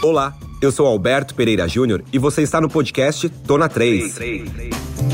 Olá, 0.00 0.32
eu 0.62 0.70
sou 0.70 0.86
Alberto 0.86 1.34
Pereira 1.34 1.66
Júnior 1.66 2.04
e 2.12 2.20
você 2.20 2.42
está 2.42 2.60
no 2.60 2.68
podcast 2.68 3.28
Tô 3.28 3.58
na 3.58 3.68
3. 3.68 4.16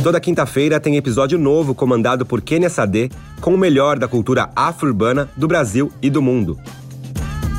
Toda 0.02 0.20
quinta-feira 0.20 0.78
tem 0.78 0.98
episódio 0.98 1.38
novo 1.38 1.74
comandado 1.74 2.26
por 2.26 2.42
Kenia 2.42 2.68
Sade 2.68 3.10
com 3.40 3.54
o 3.54 3.58
melhor 3.58 3.98
da 3.98 4.06
cultura 4.06 4.50
afro-urbana 4.54 5.30
do 5.38 5.48
Brasil 5.48 5.90
e 6.02 6.10
do 6.10 6.20
mundo. 6.20 6.60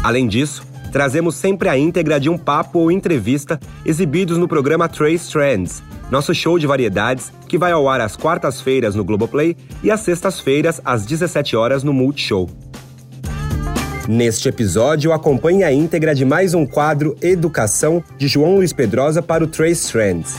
Além 0.04 0.28
disso, 0.28 0.64
trazemos 0.92 1.34
sempre 1.34 1.68
a 1.68 1.76
íntegra 1.76 2.20
de 2.20 2.30
um 2.30 2.38
papo 2.38 2.78
ou 2.78 2.92
entrevista 2.92 3.60
exibidos 3.84 4.38
no 4.38 4.48
programa 4.48 4.88
Trace 4.88 5.32
Trends, 5.32 5.82
nosso 6.12 6.32
show 6.32 6.60
de 6.60 6.68
variedades 6.68 7.34
que 7.48 7.58
vai 7.58 7.72
ao 7.72 7.90
ar 7.90 8.02
às 8.02 8.16
quartas-feiras 8.16 8.94
no 8.94 9.04
Globoplay 9.04 9.58
e 9.82 9.90
às 9.90 10.02
sextas-feiras 10.02 10.80
às 10.86 11.08
17 11.08 11.56
horas 11.56 11.84
no 11.84 11.92
Multishow. 11.92 12.48
Neste 14.08 14.50
episódio, 14.50 15.12
acompanhe 15.12 15.64
a 15.64 15.72
íntegra 15.72 16.14
de 16.14 16.24
mais 16.24 16.54
um 16.54 16.66
quadro 16.66 17.18
Educação 17.22 18.04
de 18.18 18.28
João 18.28 18.56
Luiz 18.56 18.72
Pedrosa 18.72 19.22
para 19.22 19.44
o 19.44 19.48
Trace 19.48 19.92
Trends. 19.92 20.36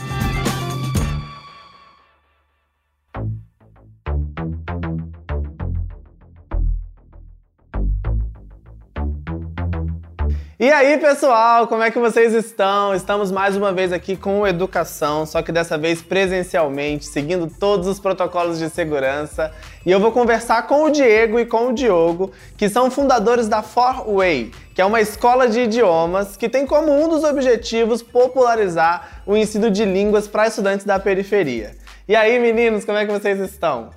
E 10.58 10.70
aí, 10.70 10.96
pessoal, 10.96 11.66
como 11.66 11.82
é 11.82 11.90
que 11.90 11.98
vocês 11.98 12.32
estão? 12.32 12.94
Estamos 12.94 13.30
mais 13.30 13.54
uma 13.54 13.74
vez 13.74 13.92
aqui 13.92 14.16
com 14.16 14.46
Educação, 14.46 15.26
só 15.26 15.42
que 15.42 15.52
dessa 15.52 15.76
vez 15.76 16.00
presencialmente, 16.00 17.04
seguindo 17.04 17.46
todos 17.46 17.86
os 17.86 18.00
protocolos 18.00 18.58
de 18.58 18.70
segurança. 18.70 19.52
E 19.84 19.90
eu 19.90 20.00
vou 20.00 20.10
conversar 20.12 20.66
com 20.66 20.84
o 20.84 20.90
Diego 20.90 21.38
e 21.38 21.44
com 21.44 21.68
o 21.68 21.72
Diogo, 21.74 22.32
que 22.56 22.70
são 22.70 22.90
fundadores 22.90 23.48
da 23.48 23.62
Way, 23.62 24.50
que 24.74 24.80
é 24.80 24.84
uma 24.86 24.98
escola 24.98 25.46
de 25.46 25.60
idiomas 25.60 26.38
que 26.38 26.48
tem 26.48 26.64
como 26.64 26.90
um 26.90 27.06
dos 27.06 27.22
objetivos 27.22 28.00
popularizar 28.00 29.22
o 29.26 29.36
ensino 29.36 29.70
de 29.70 29.84
línguas 29.84 30.26
para 30.26 30.46
estudantes 30.46 30.86
da 30.86 30.98
periferia. 30.98 31.72
E 32.08 32.16
aí, 32.16 32.38
meninos, 32.38 32.82
como 32.82 32.96
é 32.96 33.04
que 33.04 33.12
vocês 33.12 33.38
estão? 33.40 33.90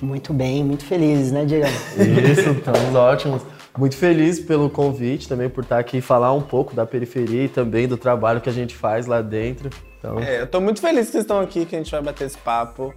Muito 0.00 0.32
bem, 0.32 0.64
muito 0.64 0.86
felizes, 0.86 1.30
né, 1.30 1.44
Diego? 1.44 1.66
Isso, 1.66 2.52
estamos 2.52 2.94
ótimos. 2.94 3.55
Muito 3.76 3.96
feliz 3.96 4.40
pelo 4.40 4.70
convite 4.70 5.28
também, 5.28 5.48
por 5.48 5.64
estar 5.64 5.78
aqui 5.78 5.98
e 5.98 6.00
falar 6.00 6.32
um 6.32 6.42
pouco 6.42 6.74
da 6.74 6.86
periferia 6.86 7.44
e 7.44 7.48
também 7.48 7.86
do 7.86 7.96
trabalho 7.96 8.40
que 8.40 8.48
a 8.48 8.52
gente 8.52 8.74
faz 8.74 9.06
lá 9.06 9.20
dentro. 9.20 9.68
Então... 9.98 10.18
É, 10.18 10.40
eu 10.40 10.46
tô 10.46 10.60
muito 10.60 10.80
feliz 10.80 11.06
que 11.06 11.12
vocês 11.12 11.24
estão 11.24 11.40
aqui, 11.40 11.66
que 11.66 11.74
a 11.76 11.78
gente 11.78 11.90
vai 11.90 12.00
bater 12.00 12.24
esse 12.24 12.38
papo. 12.38 12.94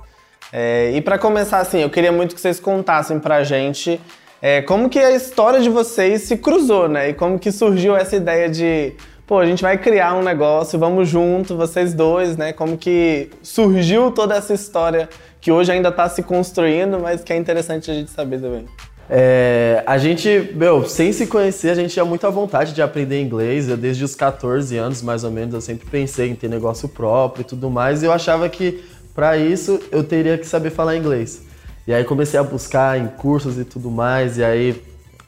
É, 0.53 0.91
e 0.95 1.01
para 1.01 1.17
começar, 1.17 1.59
assim, 1.59 1.79
eu 1.79 1.89
queria 1.89 2.11
muito 2.11 2.33
que 2.33 2.41
vocês 2.41 2.59
contassem 2.59 3.19
pra 3.19 3.43
gente 3.43 3.99
é, 4.41 4.61
como 4.61 4.89
que 4.89 4.99
a 4.99 5.11
história 5.11 5.59
de 5.59 5.69
vocês 5.69 6.21
se 6.21 6.37
cruzou, 6.37 6.87
né? 6.87 7.09
E 7.09 7.13
como 7.13 7.37
que 7.37 7.51
surgiu 7.51 7.95
essa 7.95 8.15
ideia 8.15 8.47
de, 8.49 8.93
pô, 9.27 9.37
a 9.37 9.45
gente 9.45 9.61
vai 9.61 9.77
criar 9.77 10.15
um 10.15 10.23
negócio, 10.23 10.79
vamos 10.79 11.09
junto, 11.09 11.57
vocês 11.57 11.93
dois, 11.93 12.37
né? 12.37 12.53
Como 12.53 12.77
que 12.77 13.29
surgiu 13.43 14.11
toda 14.11 14.35
essa 14.35 14.53
história 14.53 15.09
que 15.41 15.51
hoje 15.51 15.71
ainda 15.71 15.89
está 15.89 16.07
se 16.07 16.23
construindo, 16.23 16.99
mas 16.99 17.21
que 17.23 17.33
é 17.33 17.35
interessante 17.35 17.91
a 17.91 17.93
gente 17.93 18.11
saber 18.11 18.39
também. 18.39 18.65
É, 19.11 19.81
a 19.87 19.97
gente, 19.97 20.51
meu, 20.53 20.87
sem 20.87 21.11
se 21.11 21.25
conhecer, 21.25 21.71
a 21.71 21.73
gente 21.73 21.91
tinha 21.91 22.05
muita 22.05 22.29
vontade 22.29 22.73
de 22.73 22.81
aprender 22.81 23.19
inglês. 23.19 23.67
Eu, 23.67 23.75
desde 23.75 24.03
os 24.03 24.13
14 24.13 24.77
anos, 24.77 25.01
mais 25.01 25.23
ou 25.23 25.31
menos, 25.31 25.55
eu 25.55 25.61
sempre 25.61 25.87
pensei 25.89 26.29
em 26.29 26.35
ter 26.35 26.47
negócio 26.47 26.87
próprio 26.87 27.41
e 27.41 27.45
tudo 27.45 27.71
mais. 27.71 28.03
E 28.03 28.05
eu 28.05 28.11
achava 28.11 28.47
que, 28.47 28.83
para 29.15 29.35
isso, 29.35 29.79
eu 29.91 30.03
teria 30.03 30.37
que 30.37 30.45
saber 30.45 30.69
falar 30.69 30.95
inglês. 30.95 31.41
E 31.87 31.93
aí 31.93 32.03
comecei 32.03 32.39
a 32.39 32.43
buscar 32.43 32.99
em 32.99 33.07
cursos 33.07 33.57
e 33.57 33.65
tudo 33.65 33.89
mais. 33.89 34.37
E 34.37 34.43
aí 34.43 34.79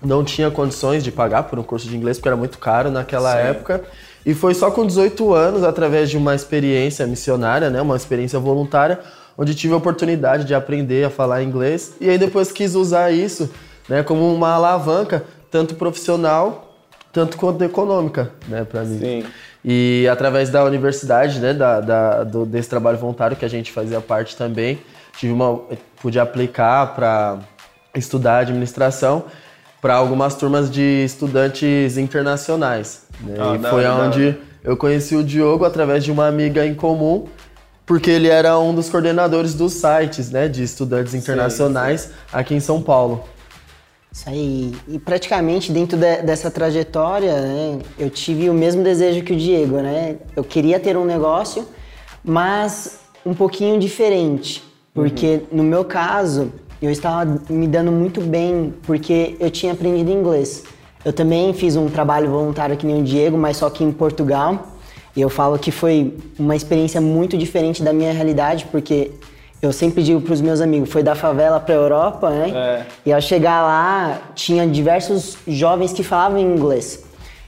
não 0.03 0.23
tinha 0.23 0.51
condições 0.51 1.03
de 1.03 1.11
pagar 1.11 1.43
por 1.43 1.57
um 1.57 1.63
curso 1.63 1.89
de 1.89 1.97
inglês, 1.97 2.17
porque 2.17 2.29
era 2.29 2.37
muito 2.37 2.59
caro 2.59 2.91
naquela 2.91 3.31
Sim. 3.31 3.47
época. 3.47 3.83
E 4.23 4.35
foi 4.35 4.53
só 4.53 4.69
com 4.69 4.85
18 4.85 5.33
anos, 5.33 5.63
através 5.63 6.07
de 6.07 6.17
uma 6.17 6.35
experiência 6.35 7.07
missionária, 7.07 7.71
né, 7.71 7.81
uma 7.81 7.95
experiência 7.95 8.37
voluntária, 8.37 8.99
onde 9.35 9.55
tive 9.55 9.73
a 9.73 9.77
oportunidade 9.77 10.45
de 10.45 10.53
aprender 10.53 11.03
a 11.03 11.09
falar 11.09 11.41
inglês. 11.41 11.95
E 11.99 12.07
aí 12.07 12.19
depois 12.19 12.51
quis 12.51 12.75
usar 12.75 13.09
isso 13.09 13.49
né, 13.91 14.03
como 14.03 14.33
uma 14.33 14.53
alavanca, 14.53 15.25
tanto 15.51 15.75
profissional, 15.75 16.77
tanto 17.11 17.35
quanto 17.35 17.61
econômica, 17.61 18.31
né, 18.47 18.63
para 18.63 18.83
mim. 18.83 18.97
Sim. 18.97 19.23
E 19.65 20.07
através 20.09 20.49
da 20.49 20.63
universidade, 20.63 21.41
né, 21.41 21.53
da, 21.53 21.81
da 21.81 22.23
do, 22.23 22.45
desse 22.45 22.69
trabalho 22.69 22.97
voluntário 22.97 23.35
que 23.35 23.43
a 23.43 23.49
gente 23.49 23.69
fazia 23.69 23.99
parte 23.99 24.37
também, 24.37 24.79
tive 25.17 25.33
uma, 25.33 25.59
pude 26.01 26.17
aplicar 26.17 26.95
para 26.95 27.39
estudar 27.93 28.37
administração 28.37 29.25
para 29.81 29.95
algumas 29.95 30.35
turmas 30.35 30.71
de 30.71 31.03
estudantes 31.03 31.97
internacionais. 31.97 33.01
Né? 33.19 33.35
Ah, 33.37 33.55
e 33.55 33.57
não, 33.57 33.69
foi 33.69 33.83
não. 33.83 34.07
onde 34.07 34.37
eu 34.63 34.77
conheci 34.77 35.17
o 35.17 35.23
Diogo 35.23 35.65
através 35.65 36.01
de 36.01 36.13
uma 36.13 36.27
amiga 36.27 36.65
em 36.65 36.73
comum, 36.73 37.27
porque 37.85 38.09
ele 38.09 38.29
era 38.29 38.57
um 38.57 38.73
dos 38.73 38.89
coordenadores 38.89 39.53
dos 39.53 39.73
sites 39.73 40.31
né, 40.31 40.47
de 40.47 40.63
estudantes 40.63 41.13
internacionais 41.13 42.01
sim, 42.01 42.07
sim. 42.07 42.13
aqui 42.31 42.55
em 42.55 42.61
São 42.61 42.81
Paulo. 42.81 43.25
Isso 44.11 44.29
aí. 44.29 44.75
E 44.89 44.99
praticamente 44.99 45.71
dentro 45.71 45.97
de, 45.97 46.21
dessa 46.21 46.51
trajetória, 46.51 47.33
né, 47.33 47.79
eu 47.97 48.09
tive 48.09 48.49
o 48.49 48.53
mesmo 48.53 48.83
desejo 48.83 49.23
que 49.23 49.31
o 49.31 49.37
Diego, 49.37 49.77
né? 49.77 50.17
Eu 50.35 50.43
queria 50.43 50.79
ter 50.79 50.97
um 50.97 51.05
negócio, 51.05 51.65
mas 52.23 52.99
um 53.25 53.33
pouquinho 53.33 53.79
diferente. 53.79 54.61
Porque 54.93 55.43
uhum. 55.51 55.57
no 55.57 55.63
meu 55.63 55.85
caso, 55.85 56.51
eu 56.81 56.91
estava 56.91 57.39
me 57.49 57.67
dando 57.67 57.91
muito 57.91 58.19
bem 58.19 58.73
porque 58.83 59.37
eu 59.39 59.49
tinha 59.49 59.71
aprendido 59.71 60.11
inglês. 60.11 60.63
Eu 61.05 61.13
também 61.13 61.53
fiz 61.53 61.75
um 61.77 61.87
trabalho 61.87 62.29
voluntário 62.29 62.75
que 62.75 62.85
nem 62.85 63.01
o 63.01 63.03
Diego, 63.03 63.37
mas 63.37 63.57
só 63.57 63.69
que 63.69 63.83
em 63.83 63.91
Portugal. 63.91 64.75
E 65.15 65.21
eu 65.21 65.29
falo 65.29 65.57
que 65.57 65.71
foi 65.71 66.17
uma 66.37 66.55
experiência 66.55 66.99
muito 66.99 67.37
diferente 67.37 67.81
da 67.81 67.93
minha 67.93 68.11
realidade, 68.11 68.65
porque 68.71 69.11
eu 69.61 69.71
sempre 69.71 70.01
digo 70.01 70.19
para 70.21 70.33
os 70.33 70.41
meus 70.41 70.59
amigos, 70.59 70.89
foi 70.89 71.03
da 71.03 71.13
favela 71.13 71.59
para 71.59 71.75
a 71.75 71.77
Europa, 71.77 72.29
né? 72.31 72.49
É. 72.49 72.85
E 73.05 73.13
ao 73.13 73.21
chegar 73.21 73.61
lá, 73.61 74.19
tinha 74.33 74.65
diversos 74.65 75.37
jovens 75.47 75.93
que 75.93 76.03
falavam 76.03 76.39
inglês. 76.39 77.03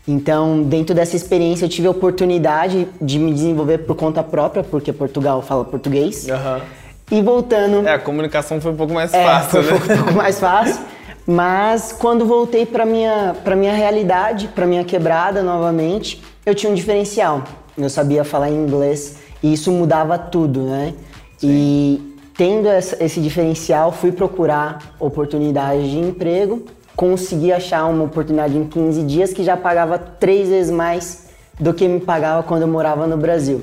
Então, 0.07 0.61
dentro 0.63 0.93
dessa 0.93 1.15
experiência, 1.15 1.65
eu 1.65 1.69
tive 1.69 1.87
a 1.87 1.91
oportunidade 1.91 2.87
de 3.01 3.17
me 3.17 3.33
desenvolver 3.33 3.79
por 3.79 3.95
conta 3.95 4.21
própria, 4.21 4.63
porque 4.63 4.91
Portugal 4.91 5.41
fala 5.41 5.63
português. 5.65 6.27
Uhum. 6.27 6.61
E 7.09 7.21
voltando. 7.21 7.87
É, 7.87 7.93
a 7.93 7.99
comunicação 7.99 8.61
foi 8.61 8.71
um 8.71 8.75
pouco 8.75 8.93
mais 8.93 9.13
é, 9.13 9.23
fácil, 9.23 9.63
foi 9.63 9.87
né? 9.87 9.93
um 9.93 9.97
pouco 9.97 10.13
mais 10.13 10.39
fácil. 10.39 10.83
Mas 11.25 11.93
quando 11.93 12.25
voltei 12.25 12.65
para 12.65 12.85
minha 12.85 13.33
para 13.43 13.55
minha 13.55 13.73
realidade, 13.73 14.49
para 14.49 14.65
minha 14.65 14.83
quebrada 14.83 15.41
novamente, 15.41 16.21
eu 16.45 16.53
tinha 16.53 16.71
um 16.71 16.75
diferencial. 16.75 17.43
Eu 17.77 17.89
sabia 17.89 18.23
falar 18.23 18.49
inglês 18.49 19.15
e 19.41 19.53
isso 19.53 19.71
mudava 19.71 20.17
tudo, 20.17 20.63
né? 20.63 20.93
Sim. 21.43 21.49
E 21.49 22.13
tendo 22.35 22.67
esse 22.69 23.19
diferencial, 23.19 23.91
fui 23.91 24.11
procurar 24.11 24.95
oportunidades 24.99 25.89
de 25.89 25.99
emprego, 25.99 26.63
consegui 26.95 27.51
achar 27.51 27.85
uma 27.85 28.05
oportunidade 28.05 28.57
em 28.57 28.65
15 28.65 29.03
dias 29.03 29.33
que 29.33 29.43
já 29.43 29.57
pagava 29.57 29.99
três 29.99 30.47
vezes 30.47 30.71
mais 30.71 31.27
do 31.59 31.73
que 31.73 31.87
me 31.87 31.99
pagava 31.99 32.41
quando 32.43 32.63
eu 32.63 32.67
morava 32.67 33.05
no 33.05 33.17
Brasil. 33.17 33.61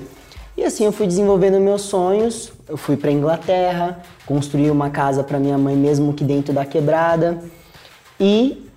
E 0.57 0.63
assim 0.63 0.85
eu 0.85 0.93
fui 0.93 1.07
desenvolvendo 1.07 1.59
meus 1.59 1.83
sonhos. 1.83 2.53
Eu 2.69 2.77
fui 2.77 2.97
para 2.97 3.11
Inglaterra, 3.11 4.01
construí 4.27 4.71
uma 4.71 4.91
casa 4.91 5.25
para 5.25 5.39
minha 5.39 5.59
mãe 5.59 5.75
mesmo 5.75 6.13
que 6.13 6.23
dentro 6.23 6.53
da 6.53 6.65
quebrada. 6.65 7.39
E 8.19 8.69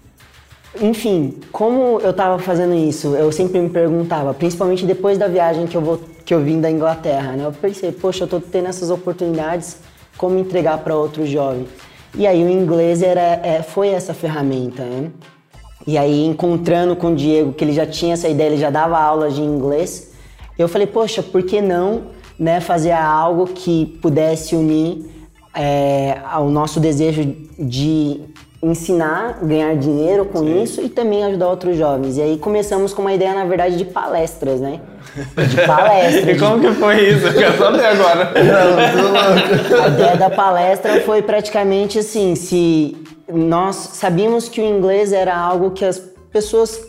enfim, 0.81 1.39
como 1.51 1.99
eu 1.99 2.09
estava 2.09 2.39
fazendo 2.39 2.73
isso, 2.73 3.15
eu 3.15 3.31
sempre 3.31 3.59
me 3.59 3.69
perguntava, 3.69 4.33
principalmente 4.33 4.85
depois 4.85 5.17
da 5.17 5.27
viagem 5.27 5.67
que 5.67 5.75
eu 5.75 5.81
vou 5.81 5.99
que 6.25 6.34
eu 6.34 6.41
vim 6.41 6.61
da 6.61 6.69
Inglaterra, 6.69 7.34
né? 7.34 7.45
Eu 7.45 7.51
pensei, 7.51 7.91
poxa, 7.91 8.23
eu 8.23 8.28
tô 8.28 8.39
tendo 8.39 8.67
essas 8.67 8.89
oportunidades, 8.89 9.78
como 10.17 10.38
entregar 10.38 10.78
para 10.79 10.95
outros 10.95 11.29
jovens? 11.29 11.67
E 12.16 12.28
aí 12.28 12.44
o 12.44 12.50
inglês 12.50 13.01
era, 13.01 13.39
é, 13.44 13.61
foi 13.63 13.89
essa 13.89 14.13
ferramenta, 14.13 14.83
né? 14.83 15.12
E 15.85 15.97
aí 15.97 16.25
encontrando 16.25 16.95
com 16.95 17.12
o 17.12 17.16
Diego, 17.16 17.51
que 17.53 17.63
ele 17.63 17.73
já 17.73 17.85
tinha 17.85 18.13
essa 18.13 18.29
ideia, 18.29 18.47
ele 18.47 18.57
já 18.57 18.69
dava 18.69 18.97
aulas 18.97 19.36
de 19.36 19.42
inglês, 19.42 20.13
eu 20.57 20.68
falei, 20.68 20.88
poxa, 20.88 21.21
por 21.21 21.44
que 21.44 21.62
não 21.62 22.03
né, 22.38 22.59
fazer 22.62 22.92
algo 22.92 23.47
que 23.47 23.97
pudesse 24.01 24.56
unir 24.56 25.06
é, 25.53 26.19
ao 26.24 26.50
nosso 26.50 26.80
desejo 26.80 27.36
de 27.59 28.21
ensinar, 28.63 29.39
ganhar 29.44 29.75
dinheiro 29.75 30.24
com 30.24 30.39
Sim. 30.39 30.63
isso 30.63 30.81
e 30.81 30.88
também 30.88 31.24
ajudar 31.25 31.50
outros 31.50 31.77
jovens. 31.77 32.18
E 32.18 32.21
aí 32.21 32.38
começamos 32.38 32.94
com 32.94 33.01
uma 33.01 33.13
ideia, 33.13 33.33
na 33.33 33.44
verdade, 33.44 33.75
de 33.75 33.83
palestras, 33.83 34.62
né? 34.62 34.80
De 35.50 35.62
palestra. 35.68 36.31
e 36.31 36.39
como 36.39 36.62
que 36.62 36.71
foi 36.71 37.10
isso? 37.10 37.27
Eu 37.27 37.33
quero 37.33 37.57
saber 37.57 37.86
agora. 37.86 38.31
A 39.83 39.88
ideia 39.89 40.15
da 40.15 40.30
palestra 40.30 41.01
foi 41.01 41.21
praticamente 41.21 42.00
assim, 42.00 42.36
se 42.36 42.95
nós 43.31 43.75
sabíamos 43.75 44.48
que 44.48 44.62
o 44.62 44.63
inglês 44.63 45.12
era 45.12 45.36
algo 45.36 45.71
que 45.71 45.83
as 45.83 46.00
pessoas 46.31 46.80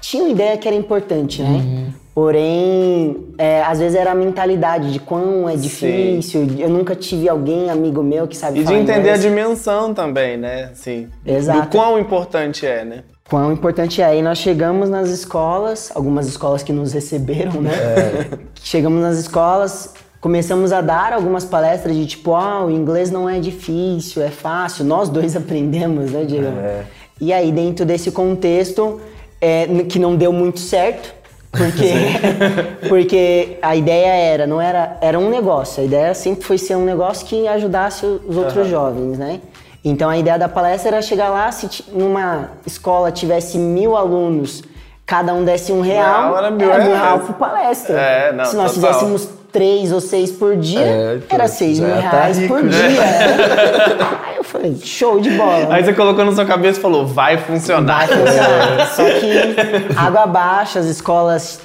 tinham 0.00 0.28
ideia 0.28 0.56
que 0.56 0.66
era 0.66 0.76
importante, 0.76 1.42
né? 1.42 1.48
Uhum. 1.48 2.03
Porém, 2.14 3.26
é, 3.36 3.62
às 3.62 3.80
vezes 3.80 3.96
era 3.96 4.12
a 4.12 4.14
mentalidade 4.14 4.92
de 4.92 5.00
quão 5.00 5.48
é 5.48 5.56
difícil. 5.56 6.48
Sim. 6.48 6.60
Eu 6.60 6.68
nunca 6.68 6.94
tive 6.94 7.28
alguém, 7.28 7.70
amigo 7.70 8.04
meu, 8.04 8.28
que 8.28 8.36
sabe 8.36 8.60
E 8.60 8.64
de 8.64 8.72
entender 8.72 9.00
inglês. 9.00 9.18
a 9.18 9.28
dimensão 9.28 9.92
também, 9.92 10.36
né? 10.36 10.70
Sim. 10.74 11.08
Exato. 11.26 11.62
Do 11.62 11.68
quão 11.68 11.98
importante 11.98 12.64
é, 12.64 12.84
né? 12.84 13.02
quão 13.28 13.52
importante 13.52 14.00
é. 14.00 14.04
Aí 14.04 14.22
nós 14.22 14.38
chegamos 14.38 14.88
nas 14.88 15.08
escolas, 15.08 15.90
algumas 15.94 16.28
escolas 16.28 16.62
que 16.62 16.72
nos 16.72 16.92
receberam, 16.92 17.60
né? 17.60 17.72
É. 17.74 18.38
Chegamos 18.62 19.02
nas 19.02 19.18
escolas, 19.18 19.94
começamos 20.20 20.72
a 20.72 20.80
dar 20.80 21.12
algumas 21.12 21.44
palestras 21.44 21.96
de 21.96 22.06
tipo, 22.06 22.34
ah, 22.34 22.64
o 22.64 22.70
inglês 22.70 23.10
não 23.10 23.28
é 23.28 23.40
difícil, 23.40 24.22
é 24.22 24.30
fácil. 24.30 24.84
Nós 24.84 25.08
dois 25.08 25.34
aprendemos, 25.36 26.12
né, 26.12 26.24
Diego? 26.24 26.46
É. 26.46 26.84
E 27.20 27.32
aí, 27.32 27.50
dentro 27.50 27.84
desse 27.84 28.10
contexto, 28.10 29.00
é, 29.40 29.66
que 29.88 29.98
não 29.98 30.14
deu 30.16 30.32
muito 30.32 30.60
certo, 30.60 31.14
porque, 31.56 32.88
porque 32.88 33.58
a 33.62 33.74
ideia 33.74 34.08
era, 34.08 34.46
não 34.46 34.60
era, 34.60 34.96
era 35.00 35.18
um 35.18 35.30
negócio. 35.30 35.82
A 35.82 35.86
ideia 35.86 36.14
sempre 36.14 36.44
foi 36.44 36.58
ser 36.58 36.76
um 36.76 36.84
negócio 36.84 37.26
que 37.26 37.46
ajudasse 37.48 38.04
os 38.04 38.36
outros 38.36 38.64
uhum. 38.64 38.70
jovens, 38.70 39.18
né? 39.18 39.40
Então 39.84 40.08
a 40.08 40.16
ideia 40.16 40.38
da 40.38 40.48
palestra 40.48 40.92
era 40.92 41.02
chegar 41.02 41.28
lá, 41.28 41.50
se 41.52 41.84
numa 41.92 42.52
escola 42.66 43.12
tivesse 43.12 43.58
mil 43.58 43.96
alunos, 43.96 44.62
cada 45.04 45.34
um 45.34 45.44
desse 45.44 45.72
um 45.72 45.82
real, 45.82 46.30
não, 46.30 46.38
era 46.38 46.50
mil, 46.50 46.72
era 46.72 46.84
mil 46.84 46.94
real 46.94 47.20
por 47.20 47.34
palestra. 47.34 48.00
É, 48.00 48.32
não, 48.32 48.44
se 48.46 48.56
nós 48.56 48.72
total. 48.72 48.92
fizéssemos 48.92 49.28
três 49.54 49.92
ou 49.92 50.00
seis 50.00 50.32
por 50.32 50.56
dia, 50.56 50.80
é, 50.80 51.20
era 51.28 51.46
seis 51.46 51.78
mil 51.78 51.88
tá 51.88 52.00
reais 52.00 52.38
rico, 52.38 52.52
por 52.52 52.64
né? 52.64 52.70
dia. 52.70 53.00
Aí 54.26 54.36
eu 54.36 54.42
falei, 54.42 54.76
show 54.82 55.20
de 55.20 55.30
bola. 55.30 55.72
Aí 55.72 55.84
você 55.84 55.92
colocou 55.92 56.24
na 56.24 56.32
sua 56.32 56.44
cabeça 56.44 56.80
e 56.80 56.82
falou, 56.82 57.06
vai 57.06 57.38
funcionar. 57.38 58.08
Vai 58.08 58.18
funcionar. 58.18 58.86
Só 58.88 59.04
que 59.04 59.96
água 59.96 60.24
abaixo, 60.24 60.80
as 60.80 60.86
escolas, 60.86 61.60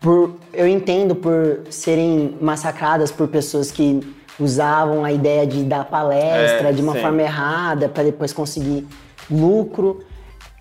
por, 0.00 0.36
eu 0.52 0.68
entendo 0.68 1.16
por 1.16 1.62
serem 1.70 2.36
massacradas 2.40 3.10
por 3.10 3.26
pessoas 3.26 3.72
que 3.72 4.00
usavam 4.38 5.04
a 5.04 5.10
ideia 5.10 5.44
de 5.44 5.64
dar 5.64 5.86
palestra 5.86 6.68
é, 6.68 6.72
de 6.72 6.80
uma 6.80 6.92
sim. 6.92 7.00
forma 7.00 7.20
errada 7.20 7.88
para 7.88 8.04
depois 8.04 8.32
conseguir 8.32 8.86
lucro, 9.28 10.04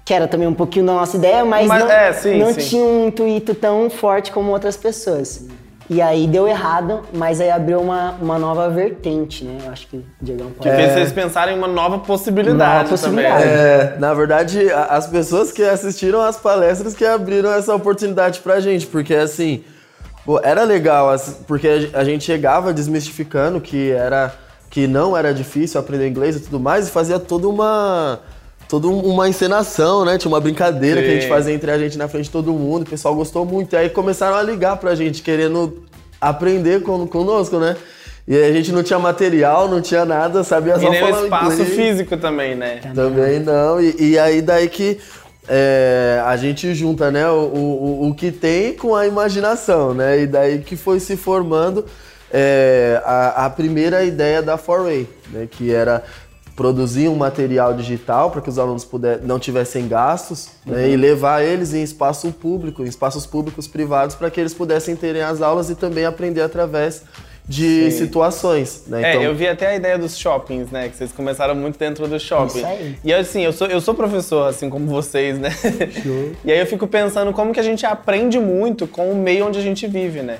que 0.04 0.12
era 0.12 0.28
também 0.28 0.48
um 0.48 0.56
pouquinho 0.56 0.88
da 0.88 0.94
nossa 0.94 1.18
ideia, 1.18 1.46
mas, 1.46 1.68
mas 1.68 1.84
não, 1.84 1.92
é, 1.92 2.14
sim, 2.14 2.40
não 2.40 2.52
sim. 2.52 2.62
tinha 2.62 2.84
um 2.84 3.08
intuito 3.10 3.54
tão 3.54 3.92
forte 3.92 4.32
como 4.32 4.52
outras 4.52 4.76
pessoas. 4.76 5.46
E 5.90 6.02
aí 6.02 6.28
deu 6.28 6.48
errado, 6.48 7.02
mas 7.14 7.42
aí 7.42 7.52
abriu 7.52 7.82
uma, 7.82 8.12
uma 8.22 8.40
nova 8.40 8.70
vertente, 8.70 9.44
né? 9.44 9.58
Eu 9.66 9.72
acho 9.72 9.88
que 9.88 9.98
o 9.98 10.06
Diegão 10.22 10.50
pode... 10.52 10.70
Que 10.70 10.76
fez 10.76 10.94
vocês 10.94 11.12
pensarem 11.12 11.56
em 11.56 11.58
uma 11.58 11.68
nova 11.68 12.00
possibilidade, 12.00 12.60
nova 12.60 12.90
possibilidade. 12.90 13.44
também. 13.44 13.58
É, 13.58 13.96
na 14.00 14.14
verdade, 14.14 14.72
as 14.72 15.08
pessoas 15.08 15.52
que 15.52 15.62
assistiram 15.62 16.22
às 16.22 16.38
palestras 16.38 16.94
que 16.94 17.06
abriram 17.06 17.52
essa 17.52 17.76
oportunidade 17.76 18.40
pra 18.40 18.60
gente, 18.60 18.88
porque 18.88 19.14
assim, 19.14 19.64
Pô, 20.26 20.40
era 20.42 20.64
legal, 20.64 21.14
porque 21.46 21.90
a 21.94 22.04
gente 22.04 22.24
chegava 22.24 22.74
desmistificando 22.74 23.60
que 23.60 23.92
era 23.92 24.34
que 24.70 24.88
não 24.88 25.16
era 25.16 25.32
difícil 25.34 25.80
aprender 25.80 26.08
inglês 26.08 26.36
e 26.36 26.40
tudo 26.40 26.60
mais, 26.60 26.88
e 26.88 26.92
fazia 26.92 27.20
toda 27.20 27.48
uma 27.48 28.20
toda 28.74 28.88
uma 28.88 29.30
encenação, 29.30 30.04
né? 30.04 30.18
Tinha 30.18 30.32
uma 30.32 30.40
brincadeira 30.40 31.00
Sim. 31.00 31.06
que 31.06 31.12
a 31.12 31.16
gente 31.20 31.30
fazia 31.30 31.54
entre 31.54 31.70
a 31.70 31.78
gente 31.78 31.96
na 31.96 32.08
frente 32.08 32.26
de 32.26 32.32
todo 32.32 32.52
mundo, 32.54 32.82
o 32.82 32.90
pessoal 32.90 33.14
gostou 33.14 33.46
muito. 33.46 33.74
E 33.74 33.76
aí 33.78 33.88
começaram 33.88 34.36
a 34.36 34.42
ligar 34.42 34.78
pra 34.78 34.96
gente, 34.96 35.22
querendo 35.22 35.84
aprender 36.20 36.82
con 36.82 37.06
conosco, 37.06 37.60
né? 37.60 37.78
E 38.28 38.36
a 38.36 38.52
gente 38.52 38.72
não 38.72 38.82
tinha 38.82 38.98
material, 38.98 39.68
não 39.68 39.80
tinha 39.80 40.06
nada, 40.06 40.44
sabia 40.44 40.80
só 40.80 40.88
e 40.88 40.90
nem 40.90 41.02
falar 41.02 41.22
o 41.22 41.24
espaço 41.26 41.52
inglês. 41.62 41.76
físico 41.76 42.18
também, 42.18 42.56
né? 42.56 42.80
Também 42.96 43.40
não. 43.42 43.80
E, 43.80 43.96
e 44.00 44.18
aí 44.18 44.42
daí 44.42 44.68
que 44.68 44.98
é, 45.48 46.24
a 46.26 46.36
gente 46.36 46.74
junta 46.74 47.12
né, 47.12 47.30
o, 47.30 47.36
o, 47.36 48.10
o, 48.10 48.16
que 48.16 48.32
tem 48.32 48.74
com 48.74 48.96
a 48.96 49.06
imaginação, 49.06 49.94
né? 49.94 50.22
E 50.22 50.26
daí 50.26 50.60
que 50.60 50.76
foi 50.76 51.00
se 51.00 51.16
formando 51.16 51.86
é, 52.32 53.00
a, 53.06 53.46
a, 53.46 53.50
primeira 53.52 54.04
ideia 54.04 54.42
da 54.42 54.58
Foray, 54.58 55.08
né? 55.32 55.48
Que 55.52 55.72
era 55.72 56.02
produzir 56.56 57.08
um 57.08 57.16
material 57.16 57.74
digital 57.74 58.30
para 58.30 58.42
que 58.42 58.50
os 58.50 58.60
alunos 58.60 58.86
puder, 58.86 59.22
não 59.22 59.40
tivessem 59.40 59.88
gastos 59.88 60.50
uhum. 60.66 60.74
né, 60.74 60.90
e 60.90 60.96
levar 60.96 61.44
eles 61.44 61.74
em 61.74 61.82
espaço 61.82 62.32
público, 62.32 62.84
em 62.84 62.88
espaços 62.88 63.26
públicos 63.26 63.68
privados, 63.68 64.16
para 64.16 64.30
que 64.30 64.40
eles 64.40 64.54
pudessem 64.54 64.96
terem 64.96 65.22
as 65.22 65.42
aulas 65.42 65.70
e 65.70 65.76
também 65.76 66.06
aprender 66.06 66.42
através 66.42 67.04
de 67.48 67.92
Sim. 67.92 67.98
situações, 67.98 68.84
né? 68.88 69.04
É, 69.04 69.10
então... 69.12 69.24
eu 69.24 69.36
vi 69.36 69.48
até 69.48 69.68
a 69.68 69.76
ideia 69.76 69.98
dos 69.98 70.18
shoppings, 70.18 70.72
né? 70.72 70.88
Que 70.88 70.96
vocês 70.96 71.12
começaram 71.12 71.54
muito 71.54 71.78
dentro 71.78 72.08
do 72.08 72.18
shopping. 72.18 72.60
Isso 72.60 72.66
aí. 72.66 72.96
E 73.04 73.14
assim, 73.14 73.44
eu 73.44 73.52
sou, 73.52 73.68
eu 73.68 73.82
sou 73.82 73.94
professor, 73.94 74.48
assim 74.48 74.70
como 74.70 74.88
vocês, 74.88 75.38
né? 75.38 75.50
e 76.46 76.52
aí 76.52 76.60
eu 76.60 76.66
fico 76.66 76.88
pensando 76.88 77.34
como 77.34 77.52
que 77.52 77.60
a 77.60 77.64
gente 77.64 77.86
aprende 77.86 78.40
muito 78.40 78.88
com 78.88 79.12
o 79.12 79.16
meio 79.16 79.48
onde 79.48 79.60
a 79.60 79.62
gente 79.62 79.86
vive, 79.88 80.22
né? 80.22 80.40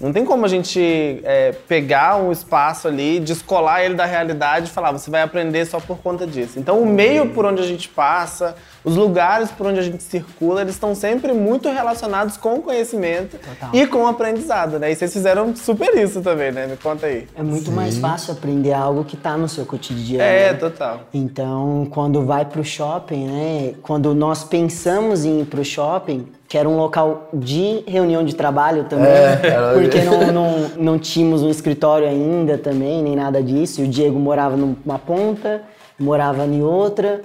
Não 0.00 0.12
tem 0.12 0.24
como 0.24 0.44
a 0.44 0.48
gente 0.48 1.20
é, 1.24 1.52
pegar 1.66 2.16
um 2.16 2.30
espaço 2.30 2.86
ali, 2.86 3.18
descolar 3.18 3.82
ele 3.82 3.94
da 3.94 4.04
realidade 4.04 4.68
e 4.68 4.72
falar, 4.72 4.92
você 4.92 5.10
vai 5.10 5.22
aprender 5.22 5.64
só 5.64 5.80
por 5.80 5.98
conta 5.98 6.24
disso. 6.24 6.58
Então, 6.58 6.80
o 6.80 6.86
meio 6.86 7.30
por 7.30 7.44
onde 7.44 7.60
a 7.60 7.66
gente 7.66 7.88
passa, 7.88 8.54
os 8.84 8.94
lugares 8.94 9.50
por 9.50 9.66
onde 9.66 9.80
a 9.80 9.82
gente 9.82 10.00
circula, 10.02 10.60
eles 10.60 10.74
estão 10.74 10.94
sempre 10.94 11.32
muito 11.32 11.68
relacionados 11.68 12.36
com 12.36 12.54
o 12.54 12.62
conhecimento 12.62 13.38
Total. 13.38 13.70
e 13.72 13.86
com 13.88 14.04
o 14.04 14.06
aprendizado, 14.06 14.78
né? 14.78 14.92
E 14.92 14.94
vocês 14.94 15.12
fizeram 15.12 15.54
super 15.56 15.92
isso 15.96 16.20
também, 16.20 16.52
né? 16.52 16.68
Me 16.68 16.76
conta 16.76 17.06
aí. 17.06 17.26
É 17.34 17.42
muito 17.42 17.70
Sim. 17.70 17.72
mais 17.72 17.98
fácil 17.98 18.34
aprender 18.34 18.72
algo 18.72 19.04
que 19.04 19.16
está 19.16 19.36
no 19.36 19.48
seu 19.48 19.66
cotidiano. 19.66 20.22
É, 20.22 20.54
total. 20.54 21.00
Então, 21.12 21.88
quando 21.90 22.24
vai 22.24 22.44
para 22.44 22.60
o 22.60 22.64
shopping, 22.64 23.26
né? 23.26 23.74
Quando 23.82 24.14
nós 24.14 24.44
pensamos 24.44 25.24
em 25.24 25.40
ir 25.40 25.46
para 25.46 25.60
o 25.60 25.64
shopping, 25.64 26.26
que 26.48 26.56
era 26.56 26.66
um 26.66 26.78
local 26.78 27.28
de 27.32 27.84
reunião 27.86 28.24
de 28.24 28.34
trabalho 28.34 28.84
também, 28.84 29.06
é, 29.06 29.74
porque 29.74 30.00
não, 30.00 30.32
não, 30.32 30.68
não 30.78 30.98
tínhamos 30.98 31.42
um 31.42 31.50
escritório 31.50 32.08
ainda 32.08 32.56
também, 32.56 33.02
nem 33.02 33.14
nada 33.14 33.42
disso. 33.42 33.82
E 33.82 33.84
o 33.84 33.88
Diego 33.88 34.18
morava 34.18 34.56
numa 34.56 34.98
ponta, 34.98 35.62
morava 36.00 36.46
em 36.46 36.62
outra, 36.62 37.20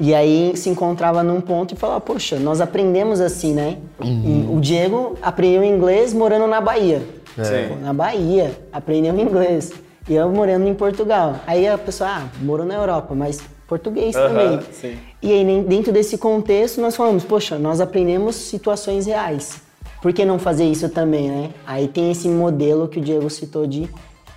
e 0.00 0.14
aí 0.14 0.52
se 0.54 0.70
encontrava 0.70 1.24
num 1.24 1.40
ponto 1.40 1.74
e 1.74 1.76
falava, 1.76 2.00
poxa, 2.00 2.38
nós 2.38 2.60
aprendemos 2.60 3.20
assim, 3.20 3.52
né? 3.52 3.78
Uhum. 4.00 4.56
O 4.56 4.60
Diego 4.60 5.18
aprendeu 5.20 5.64
inglês 5.64 6.14
morando 6.14 6.46
na 6.46 6.60
Bahia. 6.60 7.02
É. 7.36 7.74
Na 7.82 7.92
Bahia, 7.92 8.52
aprendeu 8.72 9.18
inglês. 9.18 9.72
E 10.08 10.14
eu 10.14 10.30
morando 10.30 10.68
em 10.68 10.74
Portugal. 10.74 11.36
Aí 11.46 11.66
a 11.66 11.76
pessoa, 11.76 12.10
ah, 12.10 12.22
morou 12.40 12.64
na 12.64 12.74
Europa, 12.74 13.12
mas 13.12 13.40
português 13.66 14.14
uhum, 14.14 14.22
também. 14.22 14.60
Sim. 14.70 14.96
E 15.20 15.32
aí, 15.32 15.62
dentro 15.62 15.92
desse 15.92 16.16
contexto, 16.16 16.80
nós 16.80 16.94
falamos, 16.94 17.24
poxa, 17.24 17.58
nós 17.58 17.80
aprendemos 17.80 18.36
situações 18.36 19.06
reais. 19.06 19.60
Por 20.00 20.12
que 20.12 20.24
não 20.24 20.38
fazer 20.38 20.64
isso 20.64 20.88
também, 20.88 21.28
né? 21.28 21.50
Aí 21.66 21.88
tem 21.88 22.12
esse 22.12 22.28
modelo 22.28 22.86
que 22.86 23.00
o 23.00 23.02
Diego 23.02 23.28
citou 23.28 23.66
de 23.66 23.90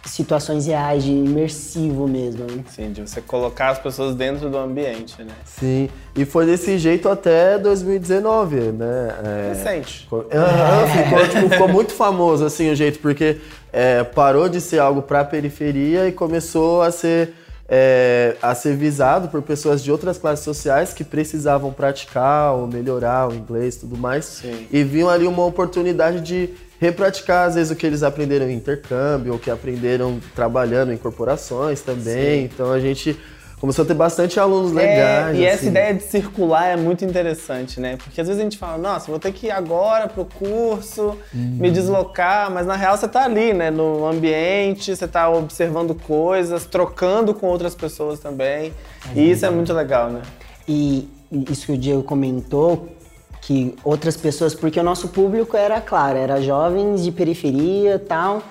situações 0.03 0.65
reais, 0.65 1.03
de 1.03 1.11
imersivo 1.11 2.07
mesmo. 2.07 2.45
Né? 2.45 2.63
Sim, 2.67 2.91
de 2.91 3.01
você 3.01 3.21
colocar 3.21 3.69
as 3.69 3.79
pessoas 3.79 4.15
dentro 4.15 4.49
do 4.49 4.57
ambiente, 4.57 5.21
né? 5.23 5.33
Sim, 5.45 5.89
e 6.15 6.25
foi 6.25 6.45
desse 6.45 6.77
jeito 6.77 7.07
até 7.07 7.59
2019, 7.59 8.55
né? 8.55 9.15
É... 9.23 9.49
Recente. 9.49 9.99
Ficou, 9.99 10.25
é. 10.29 11.03
ficou, 11.03 11.27
tipo, 11.27 11.49
ficou, 11.49 11.67
muito 11.67 11.93
famoso, 11.93 12.43
assim, 12.43 12.71
o 12.71 12.75
jeito, 12.75 12.99
porque 12.99 13.37
é, 13.71 14.03
parou 14.03 14.49
de 14.49 14.59
ser 14.59 14.79
algo 14.79 15.03
para 15.03 15.19
a 15.19 15.25
periferia 15.25 16.07
e 16.07 16.11
começou 16.11 16.81
a 16.81 16.91
ser 16.91 17.35
é, 17.73 18.35
a 18.41 18.53
ser 18.53 18.75
visado 18.75 19.29
por 19.29 19.41
pessoas 19.41 19.81
de 19.81 19.89
outras 19.89 20.17
classes 20.17 20.43
sociais 20.43 20.93
que 20.93 21.05
precisavam 21.05 21.71
praticar 21.71 22.53
ou 22.53 22.67
melhorar 22.67 23.29
o 23.29 23.33
inglês 23.33 23.75
e 23.75 23.79
tudo 23.79 23.97
mais. 23.97 24.25
Sim. 24.25 24.67
E 24.69 24.83
viam 24.83 25.07
ali 25.07 25.25
uma 25.25 25.45
oportunidade 25.45 26.19
de 26.19 26.49
repraticar, 26.81 27.47
às 27.47 27.55
vezes, 27.55 27.71
o 27.71 27.75
que 27.75 27.87
eles 27.87 28.03
aprenderam 28.03 28.49
em 28.49 28.55
intercâmbio 28.55 29.31
ou 29.31 29.39
que 29.39 29.49
aprenderam 29.49 30.19
trabalhando 30.35 30.91
em 30.91 30.97
corporações 30.97 31.79
também. 31.79 32.41
Sim. 32.41 32.49
Então 32.53 32.73
a 32.73 32.79
gente 32.79 33.17
começou 33.61 33.85
a 33.85 33.87
ter 33.87 33.93
bastante 33.93 34.39
alunos 34.39 34.71
é, 34.71 34.73
legais. 34.73 35.37
E 35.37 35.45
assim. 35.45 35.45
essa 35.45 35.65
ideia 35.67 35.93
de 35.93 36.01
circular 36.01 36.65
é 36.65 36.75
muito 36.75 37.05
interessante, 37.05 37.79
né? 37.79 37.95
Porque 37.95 38.19
às 38.19 38.27
vezes 38.27 38.41
a 38.41 38.43
gente 38.43 38.57
fala, 38.57 38.75
nossa, 38.79 39.11
vou 39.11 39.19
ter 39.19 39.31
que 39.31 39.47
ir 39.47 39.51
agora 39.51 40.07
pro 40.07 40.25
curso, 40.25 41.15
uhum. 41.31 41.57
me 41.59 41.69
deslocar, 41.69 42.49
mas 42.49 42.65
na 42.65 42.75
real 42.75 42.97
você 42.97 43.07
tá 43.07 43.23
ali, 43.23 43.53
né? 43.53 43.69
No 43.69 44.07
ambiente, 44.07 44.95
você 44.95 45.07
tá 45.07 45.29
observando 45.29 45.93
coisas, 45.93 46.65
trocando 46.65 47.35
com 47.35 47.45
outras 47.45 47.75
pessoas 47.75 48.19
também. 48.19 48.73
É 49.15 49.19
e 49.19 49.29
isso 49.29 49.45
é 49.45 49.51
muito 49.51 49.71
legal, 49.73 50.09
né? 50.09 50.23
E 50.67 51.07
isso 51.31 51.67
que 51.67 51.73
o 51.73 51.77
Diego 51.77 52.01
comentou, 52.01 52.89
que 53.43 53.75
outras 53.83 54.17
pessoas, 54.17 54.55
porque 54.55 54.79
o 54.79 54.83
nosso 54.83 55.09
público 55.09 55.55
era, 55.55 55.79
claro, 55.79 56.17
era 56.17 56.41
jovens 56.41 57.03
de 57.03 57.11
periferia 57.11 57.99
tal, 57.99 58.41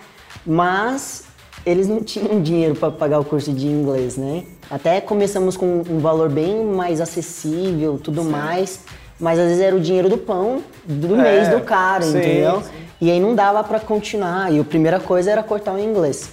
mas 0.47 1.25
eles 1.67 1.89
não 1.89 2.01
tinham 2.01 2.41
dinheiro 2.41 2.77
para 2.77 2.93
pagar 2.93 3.19
o 3.19 3.25
curso 3.25 3.53
de 3.53 3.67
inglês, 3.67 4.17
né? 4.17 4.45
Até 4.71 5.01
começamos 5.01 5.57
com 5.57 5.83
um 5.89 5.99
valor 5.99 6.29
bem 6.29 6.65
mais 6.65 7.01
acessível, 7.01 7.99
tudo 8.03 8.23
sim. 8.23 8.29
mais, 8.29 8.81
mas 9.19 9.39
às 9.39 9.47
vezes 9.47 9.61
era 9.61 9.75
o 9.75 9.81
dinheiro 9.81 10.09
do 10.09 10.17
pão 10.17 10.63
do 10.85 11.17
é, 11.17 11.23
mês 11.23 11.49
do 11.49 11.61
cara, 11.61 12.05
sim, 12.05 12.19
entendeu? 12.19 12.63
Sim. 12.63 12.71
E 13.01 13.11
aí 13.11 13.19
não 13.19 13.35
dava 13.35 13.65
para 13.65 13.81
continuar. 13.81 14.53
E 14.53 14.61
a 14.61 14.65
primeira 14.65 15.01
coisa 15.01 15.31
era 15.31 15.43
cortar 15.43 15.75
o 15.75 15.79
inglês. 15.79 16.31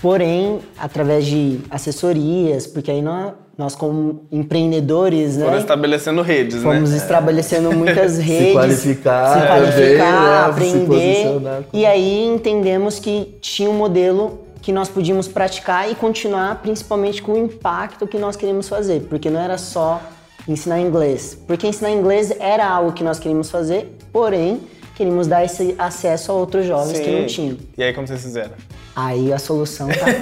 Porém, 0.00 0.60
através 0.78 1.26
de 1.26 1.60
assessorias, 1.70 2.66
porque 2.66 2.90
aí 2.90 3.02
nós, 3.02 3.32
nós 3.58 3.74
como 3.74 4.26
empreendedores, 4.30 5.36
né? 5.36 5.44
Foram 5.44 5.58
estabelecendo 5.58 6.22
redes, 6.22 6.62
fomos 6.62 6.90
né? 6.90 6.96
estabelecendo 6.96 7.72
muitas 7.72 8.16
redes. 8.18 8.48
se 8.48 8.52
qualificar, 8.52 9.40
se 9.40 9.46
qualificar, 9.46 10.52
também, 10.52 10.74
né? 10.74 10.78
aprender. 10.78 11.24
Se 11.24 11.76
e 11.76 11.84
aí 11.84 12.26
entendemos 12.26 12.98
que 12.98 13.36
tinha 13.40 13.68
um 13.68 13.74
modelo 13.74 14.45
que 14.66 14.72
nós 14.72 14.88
podíamos 14.88 15.28
praticar 15.28 15.88
e 15.88 15.94
continuar, 15.94 16.60
principalmente 16.60 17.22
com 17.22 17.34
o 17.34 17.38
impacto 17.38 18.04
que 18.04 18.18
nós 18.18 18.34
queríamos 18.34 18.68
fazer, 18.68 19.02
porque 19.08 19.30
não 19.30 19.38
era 19.38 19.56
só 19.58 20.02
ensinar 20.48 20.80
inglês. 20.80 21.38
Porque 21.46 21.68
ensinar 21.68 21.92
inglês 21.92 22.32
era 22.40 22.66
algo 22.66 22.92
que 22.92 23.04
nós 23.04 23.20
queríamos 23.20 23.48
fazer, 23.48 23.96
porém, 24.12 24.60
queríamos 24.96 25.28
dar 25.28 25.44
esse 25.44 25.76
acesso 25.78 26.32
a 26.32 26.34
outros 26.34 26.66
jovens 26.66 26.98
que 26.98 27.08
não 27.08 27.26
tinham. 27.26 27.56
E 27.78 27.82
aí, 27.84 27.94
como 27.94 28.08
vocês 28.08 28.20
fizeram? 28.20 28.54
Aí 28.98 29.30
a 29.30 29.38
solução 29.38 29.88
tá 29.88 30.06
aqui. 30.06 30.20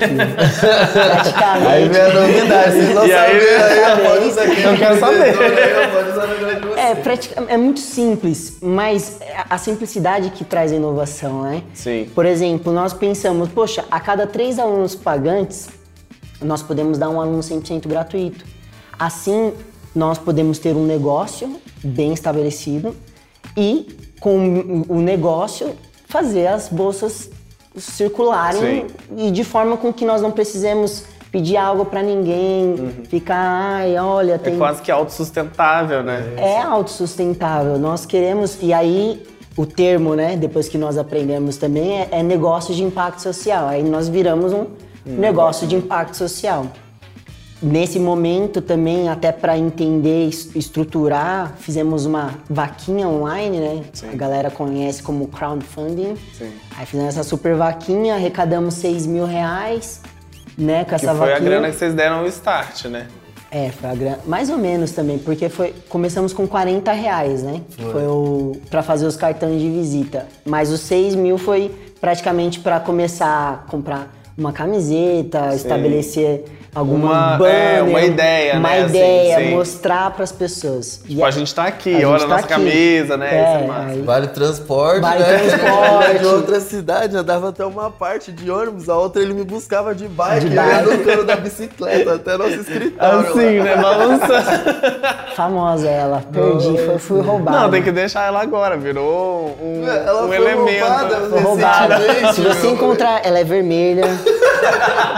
Praticamente. 0.93 1.67
Aí 1.69 1.89
vem 1.89 2.01
a 2.01 2.13
novidade, 2.13 2.71
vocês 2.73 2.95
não 2.95 3.07
E 3.07 3.13
aí, 3.13 3.41
sabem, 3.41 3.85
aí 3.85 4.09
pode 4.09 4.29
isso 4.29 4.41
aqui. 4.41 4.63
Eu 4.63 4.77
quero 4.77 4.99
saber. 4.99 5.33
De 5.33 6.81
É, 6.81 6.95
pratica- 6.97 7.45
é 7.49 7.57
muito 7.57 7.79
simples, 7.79 8.59
mas 8.61 9.21
a 9.49 9.57
simplicidade 9.59 10.31
que 10.31 10.45
traz 10.45 10.73
a 10.73 10.75
inovação, 10.75 11.43
né? 11.43 11.63
Sim. 11.73 12.11
Por 12.15 12.27
exemplo, 12.27 12.73
nós 12.73 12.93
pensamos, 12.93 13.49
poxa, 13.49 13.85
a 13.91 14.01
cada 14.01 14.27
três 14.27 14.59
alunos 14.59 14.97
pagantes, 14.97 15.69
nós 16.43 16.61
podemos 16.61 16.99
dar 16.99 17.09
um 17.11 17.21
aluno 17.21 17.43
100% 17.45 17.87
gratuito. 17.87 18.45
Assim, 18.99 19.53
nós 19.95 20.19
podemos 20.19 20.59
ter 20.59 20.75
um 20.75 20.85
negócio 20.85 21.61
bem 21.83 22.13
estabelecido 22.13 22.97
e, 23.57 23.97
com 24.19 24.85
o 24.89 25.01
negócio, 25.01 25.77
fazer 26.09 26.49
as 26.49 26.69
bolsas 26.69 27.31
circularem 27.77 28.87
e 29.17 29.31
de 29.31 29.45
forma 29.45 29.77
com 29.77 29.93
que 29.93 30.05
nós 30.05 30.23
não 30.23 30.31
precisemos 30.31 31.05
pedir 31.31 31.57
algo 31.57 31.85
para 31.85 32.01
ninguém, 32.01 32.77
ficar, 33.09 33.37
ai, 33.37 33.99
olha, 33.99 34.35
É 34.35 34.39
tem 34.39 34.57
quase 34.57 34.81
que 34.81 34.91
autossustentável, 34.91 36.03
né? 36.03 36.35
é 36.37 36.61
autossustentável. 36.61 37.77
Nós 37.77 38.07
queremos, 38.07 38.59
e 38.63 38.73
aí 38.73 39.21
o 39.57 39.67
termo, 39.67 40.15
né, 40.15 40.37
depois 40.37 40.69
que 40.69 40.79
nós 40.79 40.97
aprendemos 40.97 41.57
também, 41.57 42.03
é, 42.03 42.09
é 42.13 42.23
negócio 42.23 42.73
de 42.73 42.85
impacto 42.85 43.21
social. 43.21 43.67
Aí 43.67 43.83
nós 43.83 44.09
viramos 44.09 44.53
um 44.53 44.67
negócio 45.05 45.67
de 45.67 45.75
impacto 45.75 46.17
social. 46.17 46.67
Nesse 47.65 47.99
momento 47.99 48.61
também, 48.61 49.09
até 49.09 49.33
para 49.33 49.57
entender, 49.57 50.29
es- 50.29 50.55
estruturar, 50.55 51.55
fizemos 51.59 52.05
uma 52.05 52.35
vaquinha 52.49 53.09
online, 53.09 53.59
né? 53.59 53.83
A 54.13 54.15
galera 54.17 54.51
conhece 54.51 55.03
como 55.03 55.27
crowdfunding. 55.29 56.15
Sim. 56.37 56.51
Aí 56.77 56.85
fizemos 56.85 57.09
essa 57.17 57.25
super 57.25 57.55
vaquinha, 57.55 58.17
arrecadamos 58.17 58.75
6 58.75 59.07
mil 59.07 59.25
reais, 59.25 60.03
né? 60.59 60.85
Com 60.85 60.91
Que 60.91 60.95
essa 60.97 61.15
foi 61.15 61.29
a 61.31 61.35
vaquinha. 61.37 61.41
grana 61.51 61.71
que 61.71 61.77
vocês 61.77 61.95
deram 61.95 62.23
o 62.25 62.27
start, 62.27 62.85
né? 62.87 63.07
É, 63.51 63.71
foi 63.71 63.89
a 63.89 63.95
grana. 63.95 64.19
Mais 64.27 64.51
ou 64.51 64.59
menos 64.59 64.91
também, 64.91 65.17
porque 65.17 65.49
foi. 65.49 65.73
Começamos 65.89 66.33
com 66.35 66.47
40 66.47 66.93
reais, 66.93 67.43
né? 67.43 67.63
Que 67.71 67.85
foi 67.85 68.07
o. 68.07 68.53
pra 68.69 68.83
fazer 68.83 69.07
os 69.07 69.17
cartões 69.17 69.59
de 69.61 69.71
visita. 69.71 70.27
Mas 70.45 70.71
os 70.71 70.81
6 70.81 71.15
mil 71.15 71.39
foi 71.39 71.75
praticamente 72.01 72.61
pra 72.61 72.79
começar 72.79 73.65
a 73.67 73.71
comprar 73.71 74.13
uma 74.37 74.53
camiseta, 74.53 75.55
estabelecer 75.55 76.45
alguma 76.75 77.09
Uma- 77.11 77.37
banner, 77.39 77.77
é, 77.79 77.83
uma 77.83 78.03
ideia, 78.03 78.59
uma 78.59 78.69
né, 78.69 78.79
assim, 78.81 78.89
ideia, 78.97 79.37
sim. 79.39 79.51
mostrar 79.55 80.11
pras 80.11 80.33
pessoas. 80.33 81.01
E 81.05 81.09
Tipo, 81.15 81.25
a 81.25 81.31
gente 81.31 81.55
tá 81.55 81.65
aqui, 81.65 82.03
a 82.03 82.09
olha 82.09 82.17
a 82.17 82.21
tá 82.21 82.27
nossa 82.27 82.41
aqui. 82.41 82.49
camisa, 82.49 83.17
né? 83.17 83.27
Isso 83.27 83.37
é 83.61 83.65
É, 83.65 83.67
massa. 83.67 83.89
aí- 83.91 84.03
Vale 84.03 84.27
transporte, 84.29 85.01
Vale 85.01 85.23
né? 85.23 85.39
transporte. 85.39 86.13
Eu 86.15 86.19
de 86.19 86.27
outra 86.27 86.61
cidade, 86.61 87.17
andava 87.17 87.49
até 87.51 87.65
uma 87.65 87.91
parte 87.91 88.33
de 88.33 88.51
ônibus, 88.51 88.89
a 88.89 88.97
outra 88.97 89.23
ele 89.23 89.35
me 89.35 89.45
buscava 89.45 89.95
de 89.95 90.09
bike, 90.09 90.49
De 90.49 90.57
eu 90.57 90.63
ia 90.65 90.75
bike. 90.83 90.91
no 90.99 91.05
cano 91.05 91.25
da 91.25 91.37
bicicleta, 91.37 92.15
até 92.15 92.37
nosso 92.37 92.55
escritório. 92.55 93.19
Assim, 93.31 93.59
lá. 93.59 93.65
né? 93.65 93.77
Balançando. 93.77 95.35
Famosa 95.37 95.89
ela, 95.89 96.23
perdi, 96.33 96.79
foi, 96.85 96.99
fui 96.99 97.21
roubada. 97.21 97.59
Não, 97.61 97.71
tem 97.71 97.83
que 97.83 97.91
deixar 97.93 98.27
ela 98.27 98.41
agora, 98.43 98.77
virou 98.77 99.57
um, 99.61 99.87
Ela 99.87 100.25
um 100.25 100.29
foi 100.29 100.37
elemento. 100.37 100.81
roubada, 100.85 101.17
Foi 101.29 101.41
roubada. 101.41 102.33
Se 102.33 102.41
você 102.41 102.69
encontrar, 102.69 103.21
ela 103.25 103.39
é 103.39 103.45
vermelha, 103.45 104.05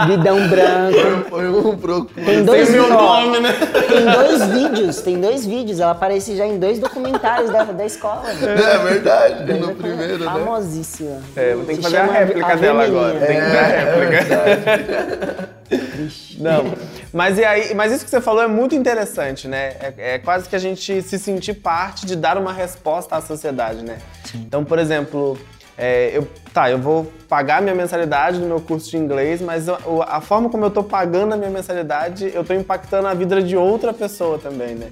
bidão 0.07 0.47
branco. 0.47 1.29
Foi 1.29 1.49
um 1.49 1.77
procura. 1.77 2.25
Tem 2.25 2.43
dois, 2.43 2.69
meu 2.69 2.85
ó, 2.85 3.21
nome, 3.21 3.39
né? 3.39 3.53
Tem 3.87 4.05
dois 4.05 4.43
vídeos, 4.47 5.01
tem 5.01 5.19
dois 5.19 5.45
vídeos. 5.45 5.79
Ela 5.79 5.91
aparece 5.91 6.35
já 6.35 6.45
em 6.45 6.57
dois 6.57 6.79
documentários 6.79 7.51
da, 7.51 7.63
da 7.63 7.85
escola. 7.85 8.23
É 8.29 8.77
verdade, 8.77 9.53
no 9.53 9.75
primeiro, 9.75 10.19
né? 10.19 10.25
Famosíssima. 10.25 11.21
É, 11.35 11.53
vou 11.55 11.65
ter 11.65 11.77
que 11.77 11.83
fazer 11.83 11.97
a 11.97 12.05
réplica 12.05 12.55
dela 12.55 12.83
Vermelhinha. 12.83 13.07
agora. 13.07 13.25
Tem 13.25 13.35
que 13.35 13.45
ver 13.45 13.57
a 13.57 14.43
réplica. 14.43 15.57
Não, 16.39 16.73
mas 17.11 17.37
e 17.37 17.43
aí, 17.43 17.73
mas 17.73 17.91
isso 17.91 18.05
que 18.05 18.09
você 18.09 18.21
falou 18.21 18.41
é 18.43 18.47
muito 18.47 18.75
interessante, 18.75 19.47
né? 19.47 19.73
É, 19.79 19.93
é 19.97 20.19
quase 20.19 20.47
que 20.47 20.55
a 20.55 20.59
gente 20.59 21.01
se 21.01 21.19
sentir 21.19 21.55
parte 21.55 22.05
de 22.05 22.15
dar 22.15 22.37
uma 22.37 22.53
resposta 22.53 23.15
à 23.15 23.21
sociedade, 23.21 23.83
né? 23.83 23.97
Então, 24.35 24.63
por 24.63 24.79
exemplo, 24.79 25.37
é, 25.77 26.11
eu, 26.13 26.27
tá, 26.53 26.69
eu 26.71 26.77
vou 26.79 27.11
pagar 27.29 27.61
minha 27.61 27.75
mensalidade 27.75 28.39
do 28.39 28.45
meu 28.45 28.59
curso 28.59 28.89
de 28.89 28.97
inglês, 28.97 29.41
mas 29.41 29.67
o- 29.67 30.01
a 30.07 30.19
forma 30.21 30.49
como 30.49 30.65
eu 30.65 30.71
tô 30.71 30.83
pagando 30.83 31.33
a 31.33 31.37
minha 31.37 31.51
mensalidade, 31.51 32.31
eu 32.33 32.43
tô 32.43 32.53
impactando 32.53 33.07
a 33.07 33.13
vida 33.13 33.41
de 33.41 33.55
outra 33.55 33.93
pessoa 33.93 34.39
também, 34.39 34.73
né? 34.75 34.87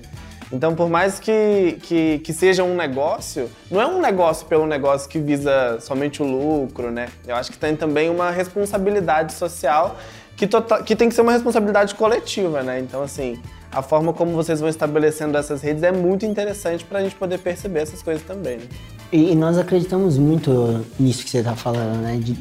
Então, 0.51 0.75
por 0.75 0.87
mais 0.87 1.19
que, 1.19 1.79
que, 1.81 2.19
que 2.19 2.31
seja 2.31 2.63
um 2.63 2.75
negócio, 2.75 3.49
não 3.69 3.81
é 3.81 3.87
um 3.87 3.99
negócio 3.99 4.45
pelo 4.45 4.67
negócio 4.67 5.09
que 5.09 5.17
visa 5.17 5.79
somente 5.81 6.21
o 6.21 6.25
lucro, 6.25 6.91
né? 6.91 7.07
Eu 7.27 7.35
acho 7.35 7.51
que 7.51 7.57
tem 7.57 7.75
também 7.75 8.09
uma 8.11 8.29
responsabilidade 8.29 9.33
social 9.33 9.97
que, 10.37 10.45
tota- 10.45 10.83
que 10.83 10.95
tem 10.95 11.09
que 11.09 11.15
ser 11.15 11.21
uma 11.21 11.31
responsabilidade 11.31 11.95
coletiva, 11.95 12.61
né? 12.61 12.79
Então, 12.79 13.01
assim, 13.01 13.41
a 13.71 13.81
forma 13.81 14.13
como 14.13 14.33
vocês 14.33 14.59
vão 14.59 14.69
estabelecendo 14.69 15.35
essas 15.35 15.61
redes 15.63 15.81
é 15.81 15.91
muito 15.91 16.25
interessante 16.27 16.85
para 16.85 16.99
a 16.99 17.01
gente 17.01 17.15
poder 17.15 17.39
perceber 17.39 17.79
essas 17.79 18.03
coisas 18.03 18.21
também, 18.23 18.57
né? 18.57 18.63
E, 19.11 19.31
e 19.31 19.35
nós 19.35 19.57
acreditamos 19.57 20.17
muito 20.17 20.85
nisso 20.99 21.23
que 21.23 21.29
você 21.29 21.39
está 21.39 21.55
falando, 21.55 22.01
né? 22.01 22.17
De, 22.17 22.33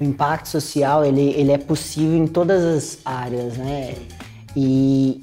o 0.00 0.04
impacto 0.04 0.48
social, 0.48 1.04
ele, 1.04 1.30
ele 1.36 1.52
é 1.52 1.58
possível 1.58 2.16
em 2.16 2.26
todas 2.26 2.64
as 2.64 2.98
áreas, 3.04 3.56
né? 3.56 3.94
E 4.56 5.20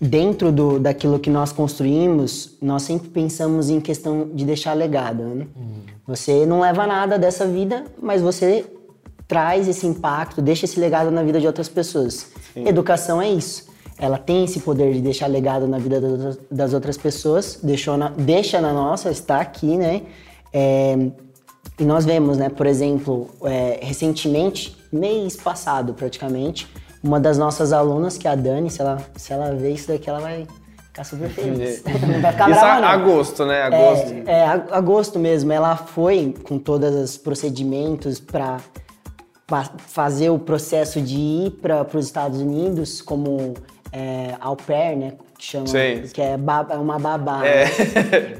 dentro 0.00 0.50
do, 0.52 0.78
daquilo 0.78 1.18
que 1.18 1.28
nós 1.30 1.52
construímos, 1.52 2.56
nós 2.60 2.82
sempre 2.82 3.08
pensamos 3.08 3.68
em 3.70 3.80
questão 3.80 4.30
de 4.34 4.44
deixar 4.44 4.72
legado, 4.74 5.22
né? 5.22 5.46
Você 6.06 6.44
não 6.46 6.60
leva 6.60 6.86
nada 6.86 7.18
dessa 7.18 7.46
vida, 7.46 7.84
mas 8.02 8.20
você 8.22 8.64
traz 9.28 9.68
esse 9.68 9.86
impacto, 9.86 10.42
deixa 10.42 10.64
esse 10.64 10.80
legado 10.80 11.10
na 11.10 11.22
vida 11.22 11.40
de 11.40 11.46
outras 11.46 11.68
pessoas. 11.68 12.26
Educação 12.66 13.22
é 13.22 13.30
isso. 13.30 13.68
Ela 13.96 14.18
tem 14.18 14.44
esse 14.44 14.60
poder 14.60 14.92
de 14.94 15.00
deixar 15.00 15.26
legado 15.28 15.68
na 15.68 15.78
vida 15.78 16.00
das 16.00 16.10
outras- 16.10 16.38
das 16.50 16.72
outras 16.74 16.96
pessoas, 16.96 17.60
deixou 17.62 17.96
na, 17.96 18.08
deixa 18.08 18.60
na 18.60 18.72
nossa, 18.72 19.10
está 19.10 19.40
aqui, 19.40 19.76
né? 19.76 20.02
É, 20.52 20.96
e 21.78 21.84
nós 21.84 22.04
vemos, 22.04 22.36
né, 22.36 22.48
por 22.48 22.66
exemplo, 22.66 23.30
é, 23.44 23.80
recentemente, 23.82 24.76
mês 24.92 25.36
passado 25.36 25.94
praticamente, 25.94 26.68
uma 27.02 27.18
das 27.18 27.38
nossas 27.38 27.72
alunas, 27.72 28.18
que 28.18 28.28
é 28.28 28.30
a 28.30 28.34
Dani, 28.34 28.70
se 28.70 28.80
ela, 28.80 28.98
se 29.16 29.32
ela 29.32 29.54
ver 29.54 29.72
isso 29.72 29.88
daqui, 29.88 30.10
ela 30.10 30.20
vai 30.20 30.46
ficar 30.90 31.04
super 31.04 31.30
feliz. 31.30 31.82
não 32.06 32.20
vai 32.20 32.32
ficar 32.32 32.50
Isso 32.50 32.60
brava, 32.60 32.72
a 32.72 32.80
não. 32.80 32.88
agosto, 32.88 33.46
né? 33.46 33.62
Agosto. 33.62 34.12
É, 34.26 34.32
é, 34.32 34.44
agosto 34.44 35.18
mesmo. 35.18 35.52
Ela 35.52 35.76
foi 35.76 36.34
com 36.44 36.58
todos 36.58 36.94
os 36.94 37.16
procedimentos 37.16 38.20
para 38.20 38.58
fazer 39.78 40.30
o 40.30 40.38
processo 40.38 41.00
de 41.00 41.16
ir 41.16 41.50
para 41.62 41.86
os 41.94 42.06
Estados 42.06 42.40
Unidos 42.40 43.00
como 43.00 43.54
é, 43.92 44.34
au 44.40 44.56
pair, 44.56 44.96
né? 44.96 45.12
Que 45.38 45.44
chama, 45.44 45.66
Sim. 45.66 46.02
que 46.12 46.20
é, 46.20 46.36
baba- 46.36 46.74
é 46.74 46.78
uma 46.78 46.98
babá. 46.98 47.44
É. 47.46 47.64
né? 47.64 47.70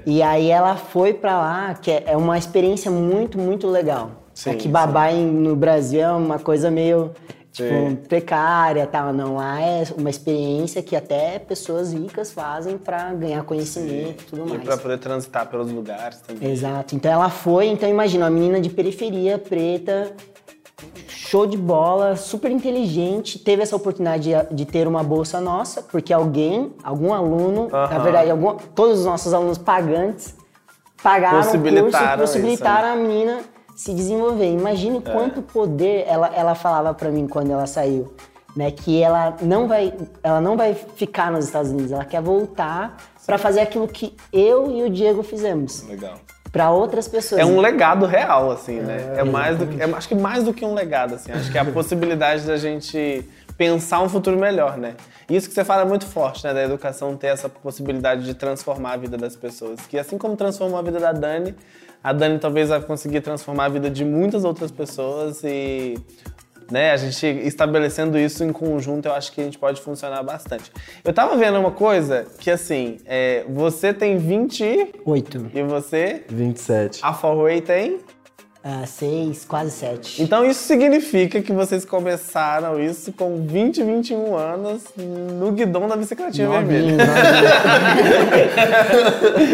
E 0.07 0.23
aí 0.23 0.51
ela 0.51 0.77
foi 0.77 1.15
para 1.15 1.39
lá, 1.39 1.75
que 1.75 1.91
é 1.91 2.05
é 2.07 2.17
uma 2.17 2.37
experiência 2.39 2.91
muito, 2.91 3.39
muito 3.39 3.67
legal. 3.69 4.11
Sim, 4.35 4.51
é 4.51 4.55
que 4.55 4.69
babá 4.69 5.11
em- 5.13 5.27
no 5.27 5.57
Brasil 5.57 6.01
é 6.01 6.13
uma 6.13 6.39
coisa 6.39 6.71
meio 6.71 7.11
tipo, 7.53 7.69
Sim. 7.69 7.97
precária 8.09 8.87
tal. 8.87 9.13
Não, 9.13 9.35
lá 9.37 9.61
é 9.61 9.83
uma 9.99 10.09
experiência 10.09 10.83
que 10.83 10.95
até 10.95 11.39
pessoas 11.39 11.93
ricas 11.93 12.31
fazem 12.33 12.79
para 12.79 13.13
ganhar 13.15 13.43
conhecimento 13.43 14.23
e 14.23 14.27
tudo 14.27 14.47
E 14.47 14.51
mais. 14.51 14.63
para 14.63 14.77
poder 14.77 14.99
transitar 14.99 15.47
pelos 15.49 15.71
lugares 15.73 16.21
também. 16.21 16.49
Exato. 16.51 16.95
Então 16.95 17.11
ela 17.11 17.29
foi, 17.29 17.67
então 17.67 17.89
imagina, 17.89 18.25
uma 18.27 18.31
menina 18.31 18.61
de 18.61 18.71
periferia, 18.71 19.37
preta, 19.37 20.13
show 21.09 21.47
de 21.47 21.57
bola, 21.57 22.17
super 22.17 22.51
inteligente, 22.51 23.39
teve 23.39 23.63
essa 23.63 23.77
oportunidade 23.77 24.31
de, 24.31 24.55
de 24.55 24.65
ter 24.65 24.87
uma 24.89 25.03
bolsa 25.03 25.41
nossa, 25.41 25.83
porque 25.83 26.13
alguém, 26.13 26.73
algum 26.83 27.13
aluno, 27.13 27.69
na 27.71 27.99
verdade, 27.99 28.31
algum- 28.31 28.57
todos 28.75 29.01
os 29.01 29.05
nossos 29.07 29.33
alunos 29.35 29.59
pagantes 29.59 30.35
pagaram 31.03 31.39
o 31.39 31.43
curso 31.43 31.57
e 31.57 31.61
Possibilitaram 31.61 32.19
possibilitaram 32.21 32.89
a 32.93 32.97
menina 32.97 33.41
se 33.77 33.95
desenvolver. 33.95 34.53
Imagine 34.53 34.99
É. 34.99 35.01
quanto 35.13 35.41
poder 35.43 36.05
ela, 36.07 36.29
ela 36.35 36.55
falava 36.55 36.93
pra 36.93 37.11
mim 37.11 37.27
quando 37.27 37.51
ela 37.51 37.67
saiu. 37.67 38.13
Né, 38.57 38.69
que 38.73 39.01
ela 39.01 39.37
não 39.41 39.69
vai 39.69 39.95
ela 40.25 40.41
não 40.41 40.57
vai 40.57 40.75
ficar 40.75 41.31
nos 41.31 41.45
Estados 41.45 41.71
Unidos, 41.71 41.93
ela 41.93 42.05
quer 42.05 42.21
voltar 42.21 42.97
pra 43.25 43.39
fazer 43.39 43.61
aquilo 43.61 43.87
que 43.87 44.13
eu 44.33 44.69
e 44.73 44.83
o 44.83 44.91
Diego 44.91 45.23
fizemos 45.23 45.85
Legal. 45.87 46.15
Para 46.53 46.71
outras 46.71 47.07
pessoas. 47.07 47.41
É 47.41 47.45
um 47.45 47.61
legado 47.61 48.07
real, 48.07 48.51
assim, 48.51 48.81
né? 48.81 49.15
É, 49.17 49.25
mais 49.25 49.57
do 49.57 49.67
que, 49.67 49.81
é, 49.81 49.85
acho 49.85 50.09
que 50.09 50.15
mais 50.15 50.45
do 50.45 50.53
que 50.53 50.65
um 50.65 50.75
legado, 50.75 51.15
assim. 51.15 51.31
Acho 51.33 51.51
que 51.51 51.57
é 51.57 51.61
a 51.61 51.65
possibilidade 51.65 52.45
da 52.45 52.57
gente 52.57 53.25
pensar 53.57 54.01
um 54.01 54.09
futuro 54.09 54.39
melhor, 54.39 54.77
né? 54.77 54.95
Isso 55.29 55.49
que 55.49 55.55
você 55.55 55.65
fala 55.65 55.83
é 55.83 55.85
muito 55.85 56.07
forte, 56.07 56.45
né? 56.45 56.53
Da 56.53 56.63
educação 56.63 57.17
ter 57.17 57.29
essa 57.29 57.49
possibilidade 57.49 58.25
de 58.25 58.35
transformar 58.35 58.95
a 58.95 58.97
vida 58.97 59.17
das 59.17 59.37
pessoas. 59.37 59.81
Que 59.87 59.99
assim 59.99 60.19
como 60.19 60.37
transformou 60.37 60.79
a 60.79 60.83
vida 60.83 60.99
da 60.99 61.13
Dani, 61.13 61.55
a 62.03 62.13
Dani 62.13 62.39
talvez 62.39 62.71
vai 62.71 62.81
conseguir 62.81 63.21
transformar 63.21 63.67
a 63.67 63.69
vida 63.69 63.89
de 63.89 64.05
muitas 64.05 64.45
outras 64.45 64.71
pessoas 64.71 65.45
e 65.45 65.97
né? 66.71 66.93
A 66.93 66.97
gente 66.97 67.27
estabelecendo 67.27 68.19
isso 68.19 68.45
em 68.45 68.53
conjunto, 68.53 69.07
eu 69.07 69.13
acho 69.13 69.33
que 69.33 69.41
a 69.41 69.45
gente 69.45 69.59
pode 69.59 69.81
funcionar 69.81 70.23
bastante. 70.23 70.71
Eu 71.05 71.13
tava 71.13 71.37
vendo 71.37 71.59
uma 71.59 71.71
coisa 71.71 72.27
que, 72.39 72.51
assim, 72.51 72.99
é, 73.05 73.45
você 73.49 73.93
tem 73.93 74.17
20 74.17 74.93
Oito. 75.05 75.51
e 75.55 75.63
você, 75.63 76.25
27. 76.29 77.01
a 77.03 77.13
Forway 77.13 77.61
tem? 77.61 77.99
Ah, 78.63 78.85
seis, 78.87 79.47
quase 79.47 79.71
sete. 79.71 80.23
Então 80.23 80.45
isso 80.45 80.61
significa 80.65 81.41
que 81.41 81.51
vocês 81.51 81.83
começaram 81.87 82.79
isso 82.79 83.11
com 83.11 83.47
20, 83.47 83.83
21 83.83 84.37
anos 84.37 84.83
no 84.99 85.51
guidão 85.53 85.89
da 85.89 85.97
bicicletinha 85.97 86.47
Novinho, 86.47 86.69
vermelha. 86.69 87.07
novinho. 87.07 87.21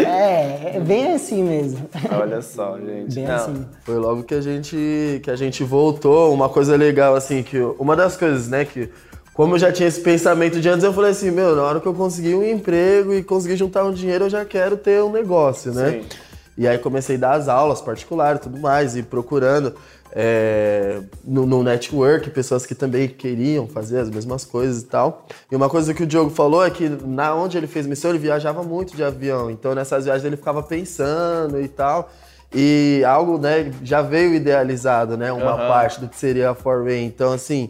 é, 0.07 0.71
é 0.75 0.79
bem 0.81 1.13
assim 1.13 1.41
mesmo. 1.41 1.89
Olha 2.11 2.41
só, 2.41 2.77
gente. 2.77 3.15
Bem 3.15 3.25
Não. 3.27 3.35
assim. 3.35 3.65
Foi 3.85 3.95
logo 3.95 4.23
que 4.23 4.35
a 4.35 4.41
gente 4.41 5.21
que 5.23 5.31
a 5.31 5.37
gente 5.37 5.63
voltou. 5.63 6.33
Uma 6.33 6.49
coisa 6.49 6.75
legal 6.75 7.15
assim 7.15 7.43
que 7.43 7.57
uma 7.79 7.95
das 7.95 8.17
coisas, 8.17 8.49
né, 8.49 8.65
que 8.65 8.89
como 9.33 9.55
eu 9.55 9.59
já 9.59 9.71
tinha 9.71 9.87
esse 9.87 10.01
pensamento 10.01 10.59
de 10.59 10.67
antes, 10.67 10.83
eu 10.83 10.91
falei 10.91 11.11
assim, 11.11 11.31
meu, 11.31 11.55
na 11.55 11.61
hora 11.61 11.79
que 11.79 11.85
eu 11.85 11.93
conseguir 11.93 12.35
um 12.35 12.43
emprego 12.43 13.13
e 13.13 13.23
conseguir 13.23 13.55
juntar 13.55 13.85
um 13.85 13.93
dinheiro, 13.93 14.25
eu 14.25 14.29
já 14.29 14.43
quero 14.43 14.75
ter 14.75 15.01
um 15.01 15.11
negócio, 15.11 15.71
né? 15.71 15.91
Sim. 15.91 16.26
E 16.57 16.67
aí 16.67 16.77
comecei 16.77 17.15
a 17.17 17.19
dar 17.19 17.31
as 17.33 17.47
aulas 17.47 17.81
particulares 17.81 18.39
e 18.39 18.43
tudo 18.43 18.59
mais, 18.59 18.95
e 18.97 19.03
procurando 19.03 19.75
é, 20.11 20.99
no, 21.23 21.45
no 21.45 21.61
network 21.63 22.29
pessoas 22.31 22.65
que 22.65 22.73
também 22.73 23.07
queriam 23.07 23.67
fazer 23.67 23.99
as 23.99 24.09
mesmas 24.09 24.43
coisas 24.43 24.81
e 24.81 24.85
tal. 24.85 25.25
E 25.51 25.55
uma 25.55 25.69
coisa 25.69 25.93
que 25.93 26.01
o 26.03 26.07
Diogo 26.07 26.31
falou 26.31 26.65
é 26.65 26.69
que 26.69 26.89
na 26.89 27.35
onde 27.35 27.57
ele 27.57 27.67
fez 27.67 27.85
missão, 27.85 28.09
ele 28.11 28.19
viajava 28.19 28.63
muito 28.63 28.95
de 28.95 29.03
avião. 29.03 29.51
Então 29.51 29.75
nessas 29.75 30.05
viagens 30.05 30.25
ele 30.25 30.37
ficava 30.37 30.63
pensando 30.63 31.61
e 31.61 31.67
tal. 31.67 32.09
E 32.53 33.03
algo, 33.05 33.37
né, 33.37 33.71
já 33.83 34.01
veio 34.01 34.33
idealizado, 34.33 35.17
né? 35.17 35.31
Uma 35.33 35.51
Aham. 35.51 35.67
parte 35.67 35.99
do 35.99 36.07
que 36.07 36.15
seria 36.15 36.51
a 36.51 36.55
Forway. 36.55 37.03
Então, 37.03 37.33
assim, 37.33 37.69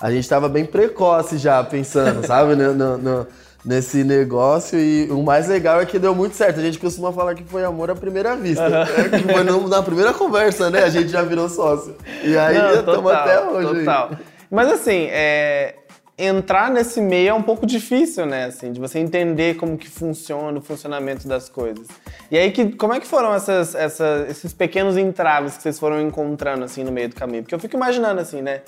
a 0.00 0.10
gente 0.10 0.26
tava 0.26 0.48
bem 0.48 0.64
precoce 0.64 1.36
já 1.36 1.62
pensando, 1.62 2.24
sabe? 2.26 2.56
No- 2.56 2.72
no- 2.74 2.96
no- 2.98 3.26
nesse 3.64 4.04
negócio. 4.04 4.78
E 4.78 5.08
o 5.10 5.22
mais 5.22 5.48
legal 5.48 5.80
é 5.80 5.86
que 5.86 5.98
deu 5.98 6.14
muito 6.14 6.34
certo. 6.36 6.58
A 6.60 6.62
gente 6.62 6.78
costuma 6.78 7.12
falar 7.12 7.34
que 7.34 7.44
foi 7.44 7.64
amor 7.64 7.90
à 7.90 7.94
primeira 7.94 8.36
vista. 8.36 8.64
Que 9.10 9.32
foi 9.32 9.42
no- 9.44 9.68
na 9.68 9.82
primeira 9.82 10.12
conversa, 10.12 10.70
né? 10.70 10.82
A 10.84 10.88
gente 10.90 11.08
já 11.08 11.22
virou 11.22 11.48
sócio. 11.48 11.96
E 12.22 12.36
aí 12.36 12.56
estamos 12.78 13.10
até 13.12 13.40
hoje. 13.40 13.68
aí. 13.68 13.84
Total. 13.84 14.10
Mas 14.50 14.70
assim, 14.70 15.08
é, 15.10 15.74
entrar 16.16 16.70
nesse 16.70 17.00
meio 17.00 17.30
é 17.30 17.34
um 17.34 17.42
pouco 17.42 17.66
difícil, 17.66 18.24
né? 18.26 18.44
Assim, 18.44 18.70
de 18.70 18.78
você 18.78 18.98
entender 19.00 19.56
como 19.56 19.76
que 19.76 19.88
funciona 19.88 20.58
o 20.58 20.62
funcionamento 20.62 21.26
das 21.26 21.48
coisas. 21.48 21.86
E 22.30 22.38
aí, 22.38 22.50
que, 22.52 22.70
como 22.72 22.94
é 22.94 23.00
que 23.00 23.06
foram 23.06 23.34
essas, 23.34 23.74
essa- 23.74 24.26
esses 24.28 24.52
pequenos 24.52 24.96
entraves 24.96 25.56
que 25.56 25.62
vocês 25.62 25.78
foram 25.78 26.00
encontrando 26.00 26.64
assim 26.64 26.84
no 26.84 26.92
meio 26.92 27.08
do 27.08 27.16
caminho? 27.16 27.42
Porque 27.42 27.54
eu 27.54 27.58
fico 27.58 27.76
imaginando 27.76 28.20
assim, 28.20 28.40
né? 28.42 28.60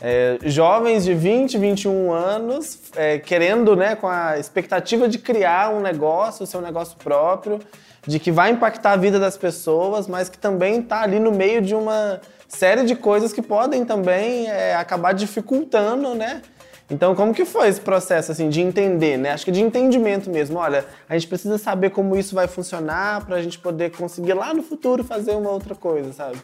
É, 0.00 0.38
jovens 0.44 1.04
de 1.04 1.12
20, 1.12 1.58
21 1.58 2.12
anos, 2.12 2.80
é, 2.94 3.18
querendo, 3.18 3.74
né, 3.74 3.96
com 3.96 4.06
a 4.06 4.38
expectativa 4.38 5.08
de 5.08 5.18
criar 5.18 5.74
um 5.74 5.80
negócio, 5.80 6.44
o 6.44 6.46
seu 6.46 6.60
negócio 6.60 6.96
próprio, 6.96 7.58
de 8.06 8.18
que 8.18 8.30
vai 8.30 8.50
impactar 8.50 8.92
a 8.92 8.96
vida 8.96 9.18
das 9.18 9.36
pessoas, 9.36 10.06
mas 10.06 10.28
que 10.28 10.38
também 10.38 10.80
está 10.80 11.02
ali 11.02 11.18
no 11.18 11.32
meio 11.32 11.60
de 11.60 11.74
uma 11.74 12.20
série 12.46 12.84
de 12.84 12.94
coisas 12.94 13.32
que 13.32 13.42
podem 13.42 13.84
também 13.84 14.48
é, 14.48 14.74
acabar 14.74 15.12
dificultando, 15.12 16.14
né? 16.14 16.42
Então, 16.90 17.14
como 17.14 17.34
que 17.34 17.44
foi 17.44 17.68
esse 17.68 17.80
processo, 17.80 18.32
assim, 18.32 18.48
de 18.48 18.62
entender, 18.62 19.18
né? 19.18 19.32
Acho 19.32 19.44
que 19.44 19.52
de 19.52 19.60
entendimento 19.60 20.30
mesmo. 20.30 20.58
Olha, 20.58 20.86
a 21.06 21.12
gente 21.18 21.28
precisa 21.28 21.58
saber 21.58 21.90
como 21.90 22.16
isso 22.16 22.34
vai 22.34 22.48
funcionar 22.48 23.26
para 23.26 23.36
a 23.36 23.42
gente 23.42 23.58
poder 23.58 23.90
conseguir 23.90 24.32
lá 24.32 24.54
no 24.54 24.62
futuro 24.62 25.04
fazer 25.04 25.32
uma 25.32 25.50
outra 25.50 25.74
coisa, 25.74 26.14
sabe? 26.14 26.38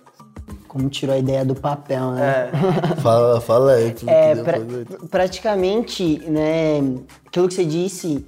Como 0.75 0.89
tirou 0.91 1.15
a 1.15 1.19
ideia 1.21 1.45
do 1.45 1.55
papel, 1.55 2.11
né? 2.11 2.51
É. 2.53 2.97
Fala, 3.01 3.41
fala 3.41 3.75
aí. 3.75 3.93
tudo 3.93 4.09
É, 4.11 4.35
que 4.35 4.43
pra- 4.43 5.09
praticamente, 5.09 6.19
né, 6.29 6.79
aquilo 7.25 7.47
que 7.47 7.55
você 7.55 7.65
disse 7.65 8.27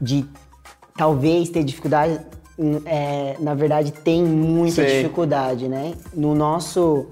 de 0.00 0.24
talvez 0.96 1.48
ter 1.50 1.64
dificuldade, 1.64 2.20
hum, 2.56 2.80
é, 2.86 3.34
na 3.40 3.54
verdade 3.54 3.90
tem 3.90 4.22
muita 4.22 4.86
Sim. 4.88 4.98
dificuldade, 4.98 5.68
né? 5.68 5.94
No 6.14 6.32
nosso, 6.32 7.06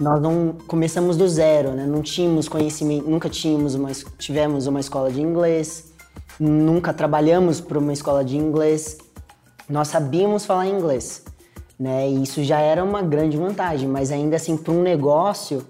nós 0.00 0.20
não 0.20 0.56
começamos 0.66 1.16
do 1.16 1.28
zero, 1.28 1.70
né? 1.70 1.86
Não 1.86 2.02
tínhamos 2.02 2.48
conhecimento, 2.48 3.08
nunca 3.08 3.28
tínhamos 3.30 3.76
uma, 3.76 3.90
tivemos 4.18 4.66
uma 4.66 4.80
escola 4.80 5.12
de 5.12 5.20
inglês, 5.22 5.92
nunca 6.40 6.92
trabalhamos 6.92 7.60
para 7.60 7.78
uma 7.78 7.92
escola 7.92 8.24
de 8.24 8.36
inglês. 8.36 8.98
Nós 9.70 9.86
sabíamos 9.88 10.44
falar 10.44 10.66
inglês, 10.66 11.22
né? 11.78 12.08
E 12.08 12.22
isso 12.22 12.42
já 12.44 12.58
era 12.60 12.82
uma 12.84 13.02
grande 13.02 13.36
vantagem, 13.36 13.88
mas 13.88 14.10
ainda 14.12 14.36
assim 14.36 14.56
para 14.56 14.72
um 14.72 14.82
negócio 14.82 15.64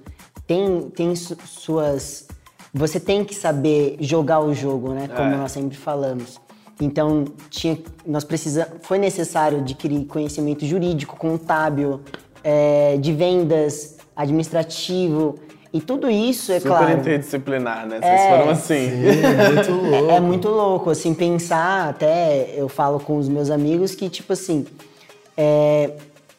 tem 0.47 0.83
tem 0.95 1.14
su- 1.17 1.37
suas 1.47 2.27
você 2.73 2.99
tem 2.99 3.25
que 3.25 3.35
saber 3.35 3.97
jogar 4.01 4.40
o 4.40 4.53
jogo, 4.53 4.93
né? 4.93 5.09
Como 5.14 5.33
É. 5.33 5.37
nós 5.37 5.53
sempre 5.53 5.77
falamos. 5.77 6.40
Então, 6.81 7.25
tinha, 7.49 7.79
nós 8.05 8.25
precisa, 8.25 8.67
foi 8.83 8.99
necessário 8.99 9.59
adquirir 9.59 10.05
conhecimento 10.07 10.67
jurídico, 10.67 11.17
contábil, 11.17 12.01
é, 12.43 12.97
de 12.97 13.12
vendas, 13.12 13.97
administrativo, 14.17 15.37
e 15.73 15.81
tudo 15.81 16.09
isso, 16.11 16.51
é 16.53 16.59
Super 16.61 16.69
claro. 16.79 16.99
interdisciplinar, 16.99 17.87
né? 17.87 18.01
Vocês 18.01 18.21
É, 18.21 18.29
foram 18.29 18.51
assim. 18.51 18.88
Muito 19.55 19.71
louco. 19.90 20.11
É, 20.11 20.17
é 20.17 20.21
muito 20.21 20.49
louco, 20.49 20.90
assim, 20.90 21.14
pensar, 21.14 21.88
até 21.90 22.55
eu 22.57 22.69
falo 22.69 22.99
com 23.01 23.17
os 23.19 23.29
meus 23.29 23.51
amigos 23.51 23.95
que, 23.95 24.09
tipo 24.09 24.33
assim, 24.33 24.67
é, 25.37 25.90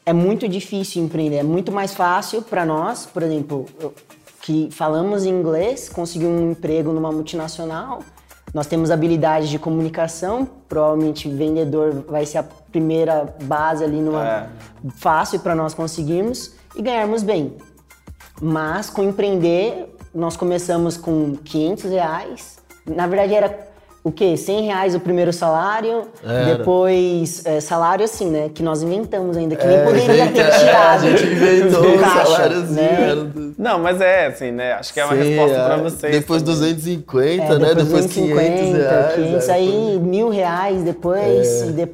é 0.05 0.13
muito 0.13 0.47
difícil 0.47 1.03
empreender. 1.03 1.38
É 1.38 1.43
muito 1.43 1.71
mais 1.71 1.93
fácil 1.93 2.41
para 2.41 2.65
nós, 2.65 3.05
por 3.05 3.23
exemplo, 3.23 3.65
eu- 3.79 3.93
que 4.41 4.69
falamos 4.71 5.25
inglês, 5.25 5.89
conseguir 5.89 6.27
um 6.27 6.51
emprego 6.51 6.91
numa 6.93 7.12
multinacional, 7.12 8.01
nós 8.53 8.67
temos 8.67 8.91
habilidade 8.91 9.49
de 9.49 9.58
comunicação, 9.58 10.47
provavelmente 10.69 11.27
vendedor 11.27 12.05
vai 12.08 12.25
ser 12.27 12.38
a 12.38 12.43
primeira 12.43 13.36
base 13.43 13.84
ali 13.84 13.99
numa 13.99 14.23
É. 14.27 14.47
fácil 14.97 15.39
para 15.39 15.55
nós 15.55 15.73
conseguirmos 15.73 16.53
e 16.75 16.81
ganharmos 16.81 17.23
bem. 17.23 17.55
Mas 18.41 18.89
com 18.89 19.01
empreender, 19.03 19.93
nós 20.13 20.38
começamos 20.38 20.95
com 20.95 21.36
500 21.43 21.89
reais. 21.91 22.60
Na 22.86 23.08
verdade 23.08 23.34
era 23.34 23.67
o 24.05 24.11
quê? 24.11 24.37
100 24.37 24.61
reais 24.67 24.93
o 24.95 24.99
primeiro 24.99 25.33
salário, 25.33 26.03
Era. 26.23 26.55
depois 26.57 27.43
é, 27.43 27.59
salário 27.59 28.05
assim, 28.05 28.29
né? 28.29 28.49
Que 28.53 28.61
nós 28.61 28.83
inventamos 28.83 29.35
ainda, 29.35 29.55
que 29.55 29.65
nem 29.65 29.77
É, 29.77 29.83
poderia 29.83 30.31
ter 30.31 30.39
é, 30.41 30.49
tirado. 30.59 31.05
A 31.05 31.09
gente 31.09 31.25
inventou 31.25 31.87
um 31.87 31.97
caixa, 31.97 32.25
saláriozinho. 32.25 32.75
né? 32.75 33.01
era 33.09 33.15
do- 33.25 33.55
Não, 33.57 33.79
mas 33.79 33.99
é 33.99 34.27
assim, 34.27 34.51
né? 34.51 34.73
Acho 34.73 34.93
que 34.93 34.99
é 34.99 35.05
uma 35.05 35.15
Sim, 35.15 35.21
resposta 35.23 35.57
é. 35.57 35.65
pra 35.65 35.77
vocês. 35.77 36.15
Depois 36.15 36.41
também. 36.43 36.55
250, 36.55 37.43
É, 37.43 37.57
né? 37.59 37.67
Depois 37.73 37.87
250, 37.87 38.51
500 38.57 38.77
reais. 38.77 39.15
500, 39.15 39.49
é, 39.49 39.53
aí 39.53 39.99
mil 39.99 40.29
reais 40.29 40.83
depois. 40.83 41.47
É. 41.63 41.65
E, 41.67 41.71
de- 41.73 41.89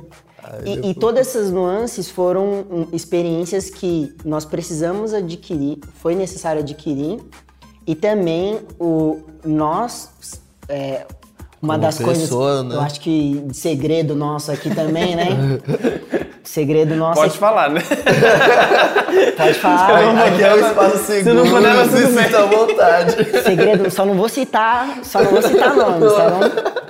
e- 0.65 0.89
e 0.89 0.93
todas 0.93 1.28
essas 1.30 1.50
nuances 1.50 2.10
foram 2.10 2.65
hum, 2.69 2.88
experiências 2.91 3.69
que 3.69 4.13
nós 4.26 4.43
precisamos 4.43 5.13
adquirir, 5.13 5.80
foi 5.95 6.13
necessário 6.13 6.62
adquirir. 6.62 7.19
E 7.88 7.95
também 7.95 8.60
o 8.78 9.21
nós, 9.45 10.10
é, 10.67 11.06
uma 11.62 11.74
Como 11.76 11.86
das 11.86 11.97
coisas, 12.00 12.24
pessoa, 12.24 12.63
né? 12.63 12.76
eu 12.76 12.82
acho 12.82 13.00
que 13.00 13.45
segredo 13.54 14.15
nosso 14.15 14.52
aqui 14.52 14.74
também, 14.74 15.15
né? 15.15 15.28
segredo 16.43 16.95
nosso 16.95 17.19
Pode 17.19 17.30
aqui- 17.30 17.38
falar, 17.39 17.69
né? 17.69 17.82
pode 19.38 19.54
falar. 19.56 20.26
Aqui 20.28 20.43
é 20.43 20.54
o 20.56 20.60
espaço 20.60 20.97
seguro. 21.06 21.36
não 21.36 21.47
puder, 21.52 21.86
se 21.88 22.08
bem. 22.08 22.24
sinta 22.24 22.39
à 22.39 22.45
vontade. 22.45 23.15
Segredo, 23.43 23.91
só 23.91 24.06
não 24.06 24.15
vou 24.15 24.30
citar, 24.30 25.00
só 25.04 25.21
não 25.21 25.32
vou 25.32 25.41
citar 25.41 25.76
nomes, 25.76 26.13
tá 26.13 26.30
bom? 26.30 26.82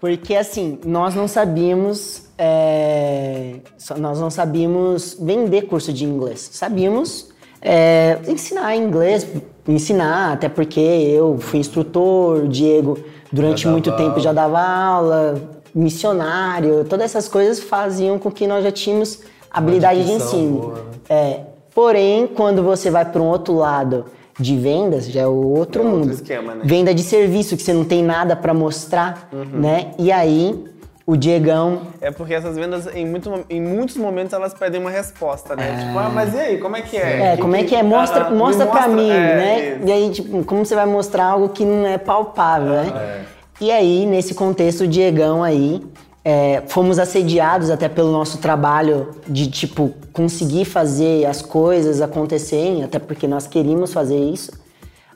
Porque 0.00 0.34
assim, 0.34 0.78
nós 0.84 1.14
não 1.14 1.26
sabíamos, 1.28 2.22
é, 2.38 3.56
nós 3.98 4.20
não 4.20 4.30
sabíamos 4.30 5.16
vender 5.20 5.62
curso 5.62 5.92
de 5.92 6.04
inglês. 6.04 6.48
Sabíamos 6.52 7.28
é, 7.60 8.18
ensinar 8.28 8.74
inglês, 8.76 9.26
ensinar, 9.66 10.32
até 10.32 10.48
porque 10.48 10.80
eu 10.80 11.38
fui 11.38 11.58
instrutor, 11.58 12.44
o 12.44 12.48
Diego 12.48 12.98
durante 13.34 13.66
muito 13.68 13.90
tempo 13.92 14.20
já 14.20 14.32
dava 14.32 14.60
aula, 14.60 15.34
missionário, 15.74 16.84
todas 16.84 17.04
essas 17.06 17.28
coisas 17.28 17.60
faziam 17.60 18.18
com 18.18 18.30
que 18.30 18.46
nós 18.46 18.62
já 18.64 18.70
tínhamos 18.70 19.20
habilidade 19.50 20.04
de 20.04 20.12
ensino. 20.12 20.58
boa, 20.60 20.74
né? 20.74 20.80
É, 21.08 21.40
porém, 21.74 22.26
quando 22.26 22.62
você 22.62 22.90
vai 22.90 23.04
para 23.04 23.20
um 23.20 23.26
outro 23.26 23.54
lado 23.56 24.04
de 24.38 24.56
vendas, 24.56 25.06
já 25.06 25.22
é 25.22 25.26
o 25.26 25.32
outro 25.32 25.80
É 25.82 25.84
outro 25.84 25.98
mundo. 26.00 26.12
esquema, 26.12 26.54
né? 26.54 26.62
Venda 26.64 26.92
de 26.94 27.02
serviço, 27.02 27.56
que 27.56 27.62
você 27.62 27.72
não 27.72 27.84
tem 27.84 28.02
nada 28.02 28.34
para 28.34 28.52
mostrar, 28.52 29.28
Uhum. 29.32 29.60
né? 29.60 29.92
E 29.98 30.10
aí, 30.10 30.64
o 31.06 31.16
Diegão 31.16 31.82
É 32.00 32.10
porque 32.10 32.32
essas 32.32 32.56
vendas, 32.56 32.86
em, 32.94 33.06
muito, 33.06 33.44
em 33.50 33.60
muitos 33.60 33.96
momentos, 33.96 34.32
elas 34.32 34.54
pedem 34.54 34.80
uma 34.80 34.90
resposta, 34.90 35.54
né? 35.54 35.84
Tipo, 35.86 35.98
ah, 35.98 36.08
mas 36.08 36.34
e 36.34 36.38
aí, 36.38 36.58
como 36.58 36.76
é 36.76 36.82
que 36.82 36.96
é? 36.96 37.32
É, 37.32 37.36
como 37.36 37.54
é 37.54 37.62
que 37.62 37.74
é? 37.74 37.82
Mostra, 37.82 38.26
Ah, 38.26 38.30
me 38.30 38.38
mostra 38.38 38.66
pra 38.66 38.88
mim, 38.88 39.10
é, 39.10 39.36
né? 39.36 39.76
isso. 39.76 39.88
E 39.88 39.92
aí, 39.92 40.10
tipo, 40.10 40.44
como 40.44 40.64
você 40.64 40.74
vai 40.74 40.86
mostrar 40.86 41.26
algo 41.26 41.50
que 41.50 41.64
não 41.64 41.86
é 41.86 41.98
palpável, 41.98 42.72
né? 42.72 42.92
É. 42.96 43.34
E 43.60 43.70
aí, 43.70 44.06
nesse 44.06 44.34
contexto, 44.34 44.84
o 44.84 44.88
Diegão 44.88 45.42
aí, 45.42 45.82
é, 46.24 46.62
fomos 46.68 46.98
assediados 46.98 47.70
até 47.70 47.86
pelo 47.88 48.10
nosso 48.10 48.38
trabalho 48.38 49.10
de, 49.28 49.48
tipo, 49.50 49.92
conseguir 50.12 50.64
fazer 50.64 51.26
as 51.26 51.42
coisas 51.42 52.00
acontecerem, 52.00 52.82
até 52.82 52.98
porque 52.98 53.28
nós 53.28 53.46
queríamos 53.46 53.92
fazer 53.92 54.18
isso. 54.18 54.50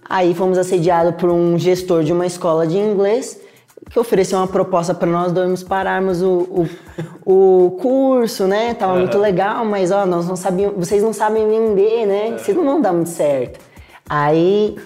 Aí 0.06 0.34
fomos 0.34 0.58
assediados 0.58 1.14
por 1.16 1.30
um 1.30 1.58
gestor 1.58 2.04
de 2.04 2.12
uma 2.12 2.26
escola 2.26 2.66
de 2.66 2.76
inglês 2.76 3.40
que 3.90 3.98
ofereceu 3.98 4.38
uma 4.38 4.46
proposta 4.46 4.94
para 4.94 5.08
nós 5.08 5.32
dois 5.32 5.62
pararmos 5.62 6.22
o, 6.22 6.66
o, 7.24 7.66
o 7.66 7.70
curso, 7.80 8.46
né? 8.46 8.74
Tava 8.74 8.92
uhum. 8.92 9.00
muito 9.00 9.18
legal, 9.18 9.64
mas 9.64 9.90
ó, 9.90 10.04
nós 10.04 10.26
não 10.28 10.36
sabíamos, 10.36 10.76
vocês 10.76 11.02
não 11.02 11.12
sabem 11.12 11.48
vender, 11.48 12.06
né? 12.06 12.36
Vocês 12.38 12.56
não 12.56 12.64
vão 12.64 12.80
dar 12.80 12.92
muito 12.92 13.10
certo. 13.10 13.60
Aí 14.08 14.76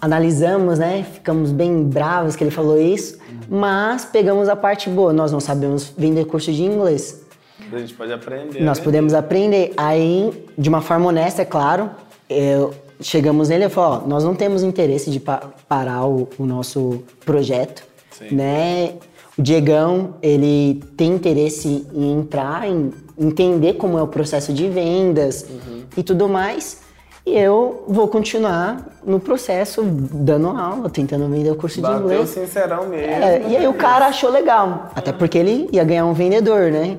analisamos, 0.00 0.78
né? 0.78 1.04
Ficamos 1.12 1.52
bem 1.52 1.84
bravos 1.84 2.36
que 2.36 2.44
ele 2.44 2.50
falou 2.50 2.80
isso, 2.80 3.18
mas 3.48 4.04
pegamos 4.04 4.48
a 4.48 4.56
parte 4.56 4.88
boa. 4.88 5.12
Nós 5.12 5.32
não 5.32 5.40
sabemos 5.40 5.92
vender 5.96 6.24
curso 6.26 6.52
de 6.52 6.62
inglês. 6.62 7.24
A 7.72 7.78
gente 7.78 7.94
pode 7.94 8.12
aprender. 8.12 8.62
Nós 8.62 8.78
né? 8.78 8.84
podemos 8.84 9.14
aprender. 9.14 9.72
Aí, 9.76 10.46
de 10.56 10.68
uma 10.68 10.80
forma 10.80 11.06
honesta, 11.06 11.42
é 11.42 11.44
claro, 11.44 11.90
eu, 12.28 12.74
chegamos 13.00 13.48
nele 13.48 13.64
e 13.64 13.68
falou: 13.68 14.02
ó, 14.04 14.08
nós 14.08 14.24
não 14.24 14.34
temos 14.34 14.62
interesse 14.62 15.10
de 15.10 15.20
pa 15.20 15.50
parar 15.68 16.04
o, 16.04 16.28
o, 16.38 16.44
nosso 16.44 17.02
projeto, 17.24 17.84
Sim. 18.20 18.34
né? 18.34 18.94
O 19.38 19.42
Diegão, 19.42 20.14
ele 20.22 20.82
tem 20.96 21.12
interesse 21.12 21.86
em 21.94 22.12
entrar, 22.12 22.68
em 22.68 22.92
entender 23.18 23.74
como 23.74 23.98
é 23.98 24.02
o 24.02 24.06
processo 24.06 24.52
de 24.52 24.68
vendas 24.68 25.46
uhum. 25.48 25.82
e 25.96 26.02
tudo 26.02 26.28
mais. 26.28 26.82
E 27.24 27.36
eu 27.36 27.84
vou 27.86 28.08
continuar 28.08 28.98
no 29.04 29.20
processo, 29.20 29.82
dando 29.82 30.48
aula, 30.48 30.88
tentando 30.90 31.28
vender 31.28 31.50
o 31.50 31.54
curso 31.54 31.80
Bateu 31.80 31.98
de 31.98 32.04
inglês. 32.04 32.28
sincerão 32.30 32.88
mesmo. 32.88 33.12
É, 33.12 33.42
e 33.48 33.56
aí 33.56 33.68
o 33.68 33.74
cara 33.74 34.06
achou 34.06 34.30
legal, 34.30 34.90
até 34.94 35.12
porque 35.12 35.38
ele 35.38 35.68
ia 35.70 35.84
ganhar 35.84 36.06
um 36.06 36.14
vendedor, 36.14 36.70
né? 36.70 36.96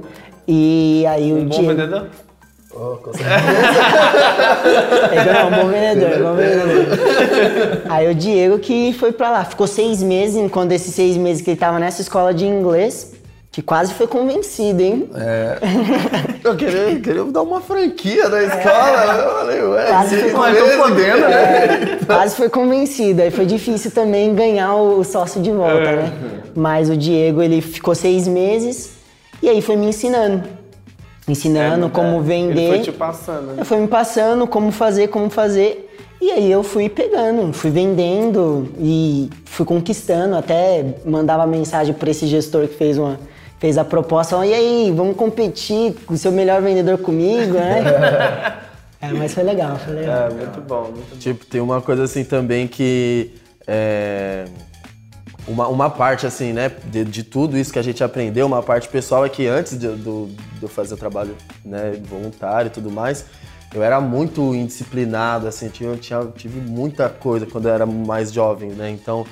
E 0.47 1.03
aí 1.07 1.33
um 1.33 1.41
o 1.41 1.45
bom 1.45 1.49
Diego... 1.49 1.67
vendedor? 1.67 2.09
Oh, 2.73 2.97
com 2.97 3.11
certeza. 3.13 3.35
é, 5.13 5.43
um 5.43 5.51
bom 5.51 5.67
vendedor, 5.67 6.23
bom 6.23 6.35
vendedor. 6.35 7.81
Aí 7.89 8.09
o 8.09 8.15
Diego 8.15 8.59
que 8.59 8.93
foi 8.93 9.11
pra 9.11 9.29
lá, 9.29 9.45
ficou 9.45 9.67
seis 9.67 10.01
meses, 10.01 10.37
enquanto 10.37 10.71
esses 10.71 10.93
seis 10.95 11.17
meses 11.17 11.41
que 11.43 11.49
ele 11.51 11.59
tava 11.59 11.79
nessa 11.79 12.01
escola 12.01 12.33
de 12.33 12.45
inglês, 12.45 13.11
que 13.51 13.61
quase 13.61 13.93
foi 13.93 14.07
convencido, 14.07 14.81
hein? 14.81 15.09
É. 15.13 15.57
Eu 16.41 16.55
queria, 16.55 16.99
queria 17.01 17.23
dar 17.25 17.41
uma 17.41 17.59
franquia 17.59 18.29
da 18.29 18.41
escola. 18.41 19.13
É. 19.13 19.25
Eu 19.25 19.31
falei, 19.31 19.61
ué, 19.61 19.85
quase 19.87 20.15
foi, 20.17 20.51
meses, 20.51 20.75
podendo, 20.77 21.19
né? 21.19 21.97
É, 22.01 22.05
quase 22.05 22.35
foi 22.37 22.49
convencido. 22.49 23.21
Aí 23.21 23.31
foi 23.31 23.45
difícil 23.45 23.91
também 23.91 24.33
ganhar 24.33 24.75
o 24.75 25.03
sócio 25.03 25.41
de 25.41 25.51
volta, 25.51 25.89
é. 25.89 25.95
né? 25.97 26.13
Mas 26.55 26.89
o 26.89 26.95
Diego, 26.95 27.41
ele 27.41 27.61
ficou 27.61 27.93
seis 27.93 28.27
meses 28.27 28.91
e 29.43 29.49
aí 29.49 29.61
foi 29.61 29.75
me 29.75 29.87
ensinando 29.87 30.60
ensinando 31.27 31.87
é, 31.87 31.89
como 31.89 32.19
é. 32.19 32.21
vender. 32.21 32.59
Ele 32.61 32.67
foi 32.69 32.79
te 32.79 32.91
passando. 32.91 33.53
Né? 33.53 33.63
Foi 33.63 33.79
me 33.79 33.87
passando 33.87 34.47
como 34.47 34.71
fazer, 34.71 35.07
como 35.09 35.29
fazer. 35.29 35.87
E 36.21 36.29
aí 36.31 36.51
eu 36.51 36.61
fui 36.61 36.87
pegando, 36.87 37.51
fui 37.51 37.71
vendendo 37.71 38.69
e 38.77 39.29
fui 39.45 39.65
conquistando. 39.65 40.35
Até 40.35 40.85
mandava 41.05 41.47
mensagem 41.47 41.93
para 41.93 42.11
esse 42.11 42.27
gestor 42.27 42.67
que 42.67 42.75
fez 42.75 42.97
uma 42.97 43.19
fez 43.61 43.77
a 43.77 43.85
proposta, 43.85 44.43
e 44.43 44.55
aí, 44.55 44.91
vamos 44.91 45.15
competir 45.15 45.93
com 46.07 46.15
o 46.15 46.17
seu 46.17 46.31
melhor 46.31 46.63
vendedor 46.63 46.97
comigo, 46.97 47.53
né? 47.53 48.57
é, 48.99 49.13
mas 49.13 49.35
foi 49.35 49.43
legal, 49.43 49.77
foi 49.77 49.93
legal. 49.93 50.29
É, 50.29 50.29
muito 50.31 50.61
bom, 50.61 50.81
muito 50.85 51.11
bom. 51.11 51.17
Tipo, 51.19 51.45
tem 51.45 51.61
uma 51.61 51.79
coisa 51.79 52.05
assim 52.05 52.23
também 52.23 52.67
que 52.67 53.35
é, 53.67 54.45
uma, 55.47 55.67
uma 55.67 55.89
parte, 55.89 56.25
assim, 56.25 56.53
né, 56.53 56.71
de, 56.85 57.03
de, 57.03 57.23
tudo 57.23 57.57
isso 57.57 57.73
que 57.73 57.79
a 57.79 57.81
gente 57.81 58.03
aprendeu, 58.03 58.45
uma 58.45 58.61
parte 58.61 58.87
pessoal 58.87 59.25
é 59.25 59.29
que 59.29 59.47
antes 59.47 59.77
de, 59.77 59.87
do, 59.87 60.27
de 60.27 60.63
eu 60.63 60.69
fazer 60.69 60.93
o 60.93 60.97
trabalho 60.97 61.35
né, 61.65 61.99
voluntário 62.03 62.67
e 62.67 62.71
tudo 62.71 62.91
mais, 62.91 63.25
eu 63.73 63.81
era 63.81 63.99
muito 63.99 64.53
indisciplinado, 64.53 65.47
assim, 65.47 65.69
tinha, 65.69 65.95
tinha, 65.95 66.27
tive 66.35 66.59
muita 66.59 67.09
coisa 67.09 67.45
quando 67.45 67.67
eu 67.67 67.73
era 67.73 67.85
mais 67.85 68.31
jovem, 68.31 68.71
né, 68.71 68.89
então, 68.89 69.25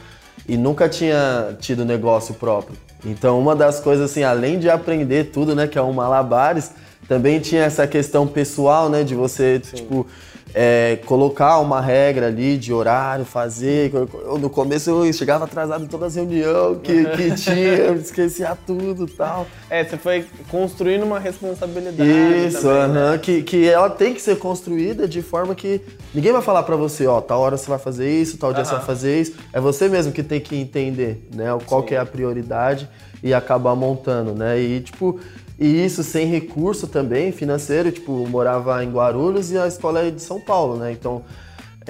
e 0.48 0.58
nunca 0.58 0.90
tinha 0.90 1.56
tido 1.60 1.86
negócio 1.86 2.34
próprio. 2.34 2.78
Então, 3.06 3.40
uma 3.40 3.56
das 3.56 3.80
coisas, 3.80 4.10
assim, 4.10 4.24
além 4.24 4.60
de 4.60 4.70
aprender 4.70 5.26
tudo, 5.26 5.56
né, 5.56 5.68
que 5.68 5.78
é 5.78 5.82
um 5.82 5.94
malabares, 5.94 6.72
também 7.08 7.40
tinha 7.40 7.64
essa 7.64 7.88
questão 7.88 8.28
pessoal, 8.28 8.90
né, 8.90 9.04
de 9.04 9.16
você, 9.16 9.62
Sim. 9.64 9.78
tipo, 9.78 10.08
é, 10.54 11.00
colocar 11.06 11.60
uma 11.60 11.80
regra 11.80 12.28
ali 12.28 12.58
de 12.58 12.74
horário, 12.74 13.26
fazer. 13.26 13.92
Eu, 13.94 14.38
no 14.38 14.50
começo 14.50 14.90
eu 14.90 15.14
chegava 15.14 15.46
atrasado 15.46 15.84
em 15.84 15.88
todas 15.88 16.08
as 16.08 16.16
reuniões 16.16 16.80
que, 16.84 17.06
que 17.06 17.36
tinha, 17.38 17.92
esquecia 17.94 18.58
tudo 18.66 19.06
e 19.06 19.12
tal. 19.12 19.48
É, 19.70 19.84
você 19.84 19.98
foi 19.98 20.26
construindo 20.50 21.04
uma 21.04 21.20
responsabilidade. 21.20 22.10
Isso, 22.48 22.62
também, 22.62 22.90
né? 22.90 23.18
que, 23.18 23.44
que 23.44 23.68
ela 23.70 23.90
tem 23.90 24.14
que 24.14 24.22
ser 24.22 24.38
construída 24.38 25.08
de 25.08 25.22
forma 25.22 25.54
que 25.54 25.82
ninguém 26.14 26.32
vai 26.32 26.42
falar 26.42 26.64
para 26.64 26.76
você, 26.76 27.06
ó, 27.06 27.22
tal 27.22 27.42
hora 27.42 27.58
você 27.58 27.70
vai 27.70 27.80
fazer 27.80 28.10
isso, 28.10 28.38
tal 28.38 28.54
dia 28.54 28.66
você 28.66 28.74
vai 28.74 28.84
fazer 28.86 29.22
isso. 29.22 29.34
É 29.54 29.60
você 29.60 29.88
mesmo 29.88 30.12
que 30.12 30.24
tem 30.24 30.40
que 30.40 30.56
entender, 30.56 31.28
né, 31.34 31.48
qual 31.66 31.84
que 31.84 31.94
é 31.94 32.00
a 32.00 32.06
prioridade 32.06 32.90
e 33.22 33.34
acabar 33.34 33.76
montando, 33.76 34.34
né? 34.34 34.60
E 34.60 34.80
tipo, 34.80 35.20
e 35.60 35.86
isso 35.86 36.04
sem 36.04 36.26
recurso 36.28 36.88
também 36.88 37.32
financeiro, 37.32 37.92
tipo, 37.92 38.12
morava 38.28 38.84
em 38.84 38.90
Guarulhos 38.90 39.52
e 39.52 39.58
a 39.58 39.68
escola 39.68 40.06
é 40.06 40.10
de 40.10 40.22
São 40.22 40.40
Paulo, 40.40 40.78
né? 40.78 40.92
Então, 40.92 41.22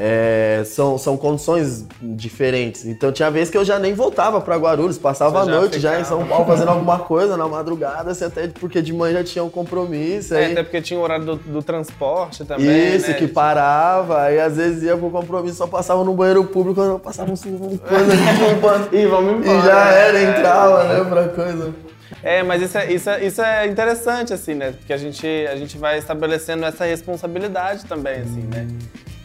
é, 0.01 0.63
são, 0.65 0.97
são 0.97 1.17
condições 1.17 1.86
diferentes. 2.01 2.86
Então 2.86 3.12
tinha 3.12 3.29
vezes 3.29 3.49
que 3.49 3.58
eu 3.58 3.65
já 3.65 3.77
nem 3.77 3.93
voltava 3.93 4.39
para 4.39 4.55
Guarulhos, 4.55 4.97
passava 4.97 5.43
Você 5.43 5.51
a 5.51 5.53
noite 5.53 5.79
já, 5.79 5.93
já, 5.93 5.99
em 5.99 6.05
São 6.05 6.25
Paulo 6.25 6.45
fazendo 6.45 6.69
alguma 6.69 6.99
coisa 6.99 7.36
na 7.36 7.47
madrugada, 7.49 8.12
assim, 8.12 8.23
até 8.23 8.47
porque 8.47 8.82
de 8.82 8.93
manhã 8.93 9.15
já 9.15 9.23
tinha 9.25 9.43
um 9.43 9.49
compromisso. 9.49 10.34
É, 10.34 10.45
aí... 10.45 10.51
até 10.53 10.63
porque 10.63 10.82
tinha 10.82 10.97
o 10.97 11.03
horário 11.03 11.25
do, 11.25 11.36
do 11.36 11.62
transporte 11.62 12.45
também. 12.45 12.95
Isso, 12.95 13.10
né? 13.10 13.13
que 13.15 13.27
parava, 13.27 14.21
aí 14.21 14.39
às 14.39 14.55
vezes 14.55 14.84
ia 14.84 14.95
pro 14.95 15.10
compromisso, 15.10 15.58
só 15.58 15.67
passava 15.67 16.03
no 16.03 16.13
banheiro 16.13 16.45
público, 16.45 16.82
eu 16.82 16.97
passava 16.97 17.32
um 17.32 17.36
coisa 17.36 18.13
aqui, 18.13 18.95
e 18.95 19.05
vamos 19.05 19.45
embora. 19.45 19.60
E 19.60 19.62
já 19.62 19.91
era, 19.91 20.21
entrava, 20.21 20.84
é. 20.84 20.88
né, 20.88 21.03
pra 21.03 21.27
coisa. 21.27 21.88
É, 22.23 22.43
mas 22.43 22.61
isso 22.61 22.77
é, 22.77 22.91
isso, 22.91 23.09
é, 23.09 23.25
isso 23.25 23.41
é 23.41 23.67
interessante, 23.67 24.33
assim, 24.33 24.53
né? 24.53 24.71
Porque 24.71 24.93
a 24.93 24.97
gente, 24.97 25.27
a 25.27 25.55
gente 25.55 25.77
vai 25.77 25.97
estabelecendo 25.97 26.65
essa 26.65 26.85
responsabilidade 26.85 27.85
também, 27.85 28.21
assim, 28.21 28.41
né? 28.41 28.67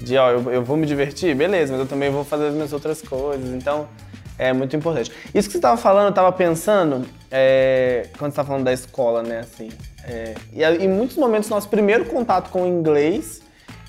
De, 0.00 0.16
ó, 0.16 0.30
eu, 0.30 0.52
eu 0.52 0.64
vou 0.64 0.76
me 0.76 0.86
divertir, 0.86 1.34
beleza, 1.34 1.72
mas 1.72 1.80
eu 1.80 1.86
também 1.86 2.10
vou 2.10 2.24
fazer 2.24 2.48
as 2.48 2.54
minhas 2.54 2.72
outras 2.72 3.00
coisas. 3.00 3.48
Então, 3.54 3.88
é 4.38 4.52
muito 4.52 4.74
importante. 4.76 5.10
Isso 5.34 5.48
que 5.48 5.52
você 5.52 5.58
estava 5.58 5.76
falando, 5.76 6.06
eu 6.06 6.10
estava 6.10 6.32
pensando, 6.32 7.06
é, 7.30 8.08
quando 8.18 8.30
você 8.30 8.34
estava 8.34 8.48
falando 8.48 8.64
da 8.64 8.72
escola, 8.72 9.22
né, 9.22 9.40
assim. 9.40 9.70
É, 10.04 10.34
e 10.52 10.62
em 10.62 10.88
muitos 10.88 11.16
momentos, 11.16 11.48
nosso 11.48 11.68
primeiro 11.68 12.04
contato 12.04 12.50
com 12.50 12.62
o 12.62 12.66
inglês, 12.66 13.42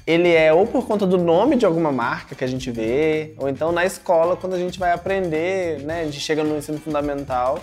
ele 0.08 0.31
é 0.31 0.53
ou 0.53 0.67
por 0.67 0.86
conta 0.86 1.05
do 1.05 1.17
nome 1.17 1.55
de 1.55 1.65
alguma 1.65 1.91
marca 1.91 2.36
que 2.36 2.43
a 2.43 2.47
gente 2.47 2.69
vê, 2.69 3.34
ou 3.38 3.49
então 3.49 3.71
na 3.71 3.86
escola, 3.86 4.36
quando 4.36 4.53
a 4.53 4.60
gente 4.60 4.77
vai 4.77 4.91
aprender, 4.91 5.79
né, 5.81 6.01
a 6.01 6.05
gente 6.05 6.19
chega 6.19 6.43
no 6.43 6.55
ensino 6.55 6.77
fundamental, 6.77 7.60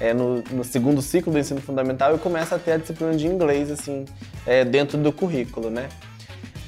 é, 0.00 0.12
no, 0.12 0.42
no, 0.50 0.64
segundo 0.64 1.00
ciclo 1.00 1.32
do 1.32 1.38
ensino 1.38 1.60
fundamental 1.60 2.14
e 2.14 2.18
começa 2.18 2.56
a 2.56 2.58
ter 2.58 2.72
a 2.72 2.76
disciplina 2.76 3.14
de 3.14 3.26
inglês 3.26 3.70
assim 3.70 4.04
é, 4.46 4.64
dentro 4.64 4.98
do 4.98 5.12
currículo, 5.12 5.70
né? 5.70 5.88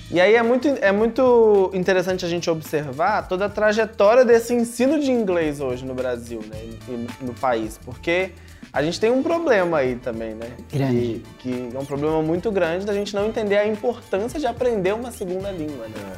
E 0.08 0.20
aí 0.20 0.36
é 0.36 0.42
muito, 0.42 0.68
é 0.68 0.92
muito 0.92 1.70
interessante 1.74 2.24
a 2.24 2.28
gente 2.28 2.48
observar 2.48 3.26
toda 3.26 3.46
a 3.46 3.48
trajetória 3.48 4.24
desse 4.24 4.54
ensino 4.54 5.00
de 5.00 5.10
inglês 5.10 5.60
hoje 5.60 5.84
no 5.84 5.94
Brasil, 5.94 6.40
né, 6.46 6.58
no, 6.86 7.26
no 7.26 7.34
país, 7.34 7.76
porque 7.84 8.30
a 8.72 8.82
gente 8.82 9.00
tem 9.00 9.10
um 9.10 9.22
problema 9.22 9.78
aí 9.78 9.96
também, 9.96 10.34
né? 10.34 10.48
Grande. 10.72 11.22
Que, 11.38 11.50
que, 11.50 11.76
é 11.76 11.78
um 11.78 11.84
problema 11.84 12.22
muito 12.22 12.52
grande 12.52 12.86
da 12.86 12.92
gente 12.92 13.14
não 13.14 13.26
entender 13.26 13.56
a 13.56 13.66
importância 13.66 14.38
de 14.38 14.46
aprender 14.46 14.92
uma 14.94 15.10
segunda 15.10 15.50
língua, 15.50 15.88
né? 15.88 16.12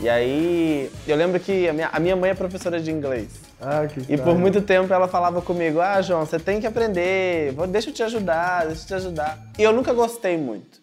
E 0.00 0.08
aí, 0.08 0.90
eu 1.06 1.16
lembro 1.16 1.38
que 1.38 1.68
a 1.68 1.72
minha, 1.72 1.88
a 1.92 2.00
minha 2.00 2.16
mãe 2.16 2.30
é 2.30 2.34
professora 2.34 2.80
de 2.80 2.90
inglês. 2.90 3.47
Ah, 3.60 3.86
que 3.86 4.12
E 4.12 4.16
por 4.16 4.38
muito 4.38 4.62
tempo 4.62 4.92
ela 4.92 5.08
falava 5.08 5.42
comigo: 5.42 5.80
Ah, 5.80 6.00
João, 6.00 6.24
você 6.24 6.38
tem 6.38 6.60
que 6.60 6.66
aprender, 6.66 7.52
deixa 7.68 7.90
eu 7.90 7.94
te 7.94 8.02
ajudar, 8.02 8.66
deixa 8.66 8.82
eu 8.82 8.86
te 8.86 8.94
ajudar. 8.94 9.38
E 9.58 9.62
eu 9.62 9.72
nunca 9.72 9.92
gostei 9.92 10.36
muito. 10.36 10.78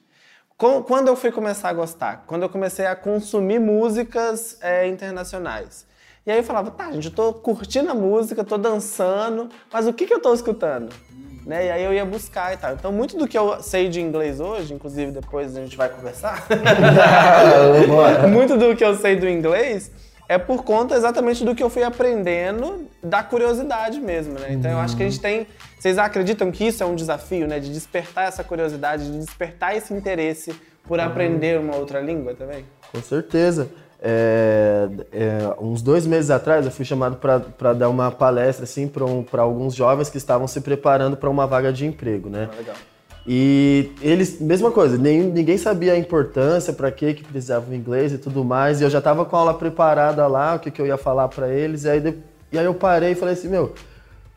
Quando 0.57 1.09
eu 1.09 1.17
fui 1.17 1.31
começar 1.31 1.69
a 1.69 1.73
gostar? 1.73 2.23
Quando 2.25 2.43
eu 2.43 2.49
comecei 2.49 2.85
a 2.85 2.95
consumir 2.95 3.59
músicas 3.59 4.57
é, 4.61 4.87
internacionais. 4.87 5.85
E 6.25 6.31
aí 6.31 6.37
eu 6.37 6.43
falava, 6.43 6.71
tá, 6.71 6.91
gente, 6.91 7.05
eu 7.05 7.13
tô 7.13 7.33
curtindo 7.33 7.91
a 7.91 7.93
música, 7.93 8.43
tô 8.43 8.57
dançando, 8.57 9.49
mas 9.71 9.85
o 9.85 9.93
que, 9.93 10.07
que 10.07 10.13
eu 10.13 10.21
tô 10.21 10.33
escutando? 10.33 10.89
Né? 11.45 11.67
E 11.67 11.71
aí 11.71 11.83
eu 11.83 11.93
ia 11.93 12.05
buscar 12.05 12.53
e 12.53 12.57
tal. 12.57 12.73
Então, 12.73 12.91
muito 12.91 13.17
do 13.17 13.27
que 13.27 13.37
eu 13.37 13.61
sei 13.61 13.89
de 13.89 14.01
inglês 14.01 14.39
hoje, 14.39 14.73
inclusive 14.73 15.11
depois 15.11 15.55
a 15.55 15.61
gente 15.61 15.77
vai 15.77 15.89
conversar, 15.89 16.47
muito 18.31 18.57
do 18.57 18.75
que 18.75 18.83
eu 18.83 18.95
sei 18.95 19.17
do 19.17 19.27
inglês 19.27 19.91
é 20.27 20.37
por 20.37 20.63
conta 20.63 20.95
exatamente 20.95 21.43
do 21.45 21.53
que 21.53 21.61
eu 21.61 21.69
fui 21.69 21.83
aprendendo 21.83 22.87
da 23.03 23.21
curiosidade 23.21 23.99
mesmo, 23.99 24.33
né? 24.33 24.53
Então 24.53 24.71
eu 24.71 24.79
acho 24.79 24.95
que 24.97 25.03
a 25.03 25.09
gente 25.09 25.21
tem. 25.21 25.47
Vocês 25.79 25.97
acreditam 25.97 26.51
que 26.51 26.65
isso 26.65 26.81
é 26.81 26.85
um 26.85 26.95
desafio, 26.95 27.47
né? 27.47 27.59
De 27.59 27.71
despertar 27.71 28.27
essa 28.27 28.43
curiosidade, 28.43 29.11
de 29.11 29.19
despertar 29.19 29.75
esse 29.75 29.93
interesse 29.93 30.55
por 30.83 30.99
uhum. 30.99 31.05
aprender 31.05 31.59
uma 31.59 31.75
outra 31.75 31.99
língua 31.99 32.33
também? 32.33 32.65
Com 32.91 33.01
certeza. 33.01 33.69
É, 34.01 34.87
é, 35.11 35.55
uns 35.59 35.81
dois 35.81 36.05
meses 36.05 36.29
atrás 36.29 36.65
eu 36.65 36.71
fui 36.71 36.85
chamado 36.85 37.15
para 37.15 37.73
dar 37.73 37.89
uma 37.89 38.11
palestra 38.11 38.65
assim 38.65 38.87
para 38.87 39.05
um, 39.05 39.25
alguns 39.37 39.73
jovens 39.73 40.09
que 40.09 40.17
estavam 40.17 40.47
se 40.47 40.61
preparando 40.61 41.17
para 41.17 41.29
uma 41.29 41.47
vaga 41.47 41.71
de 41.71 41.85
emprego, 41.85 42.29
né? 42.29 42.49
Ah, 42.51 42.55
legal. 42.57 42.75
E 43.27 43.91
eles, 44.01 44.39
mesma 44.39 44.69
coisa, 44.69 44.97
nem, 44.97 45.23
ninguém 45.23 45.57
sabia 45.57 45.93
a 45.93 45.97
importância, 45.97 46.71
para 46.71 46.91
que 46.91 47.13
que 47.13 47.23
precisava 47.23 47.71
o 47.71 47.73
inglês 47.73 48.13
e 48.13 48.17
tudo 48.17 48.43
mais. 48.43 48.79
E 48.79 48.83
eu 48.83 48.89
já 48.89 49.01
tava 49.01 49.25
com 49.25 49.35
a 49.35 49.39
aula 49.39 49.53
preparada 49.53 50.27
lá, 50.27 50.55
o 50.55 50.59
que, 50.59 50.69
que 50.69 50.81
eu 50.81 50.85
ia 50.85 50.97
falar 50.97 51.27
para 51.27 51.49
eles. 51.49 51.85
E 51.85 51.89
aí, 51.89 52.23
e 52.51 52.59
aí 52.59 52.65
eu 52.65 52.73
parei 52.75 53.13
e 53.13 53.15
falei 53.15 53.33
assim, 53.33 53.47
meu, 53.47 53.73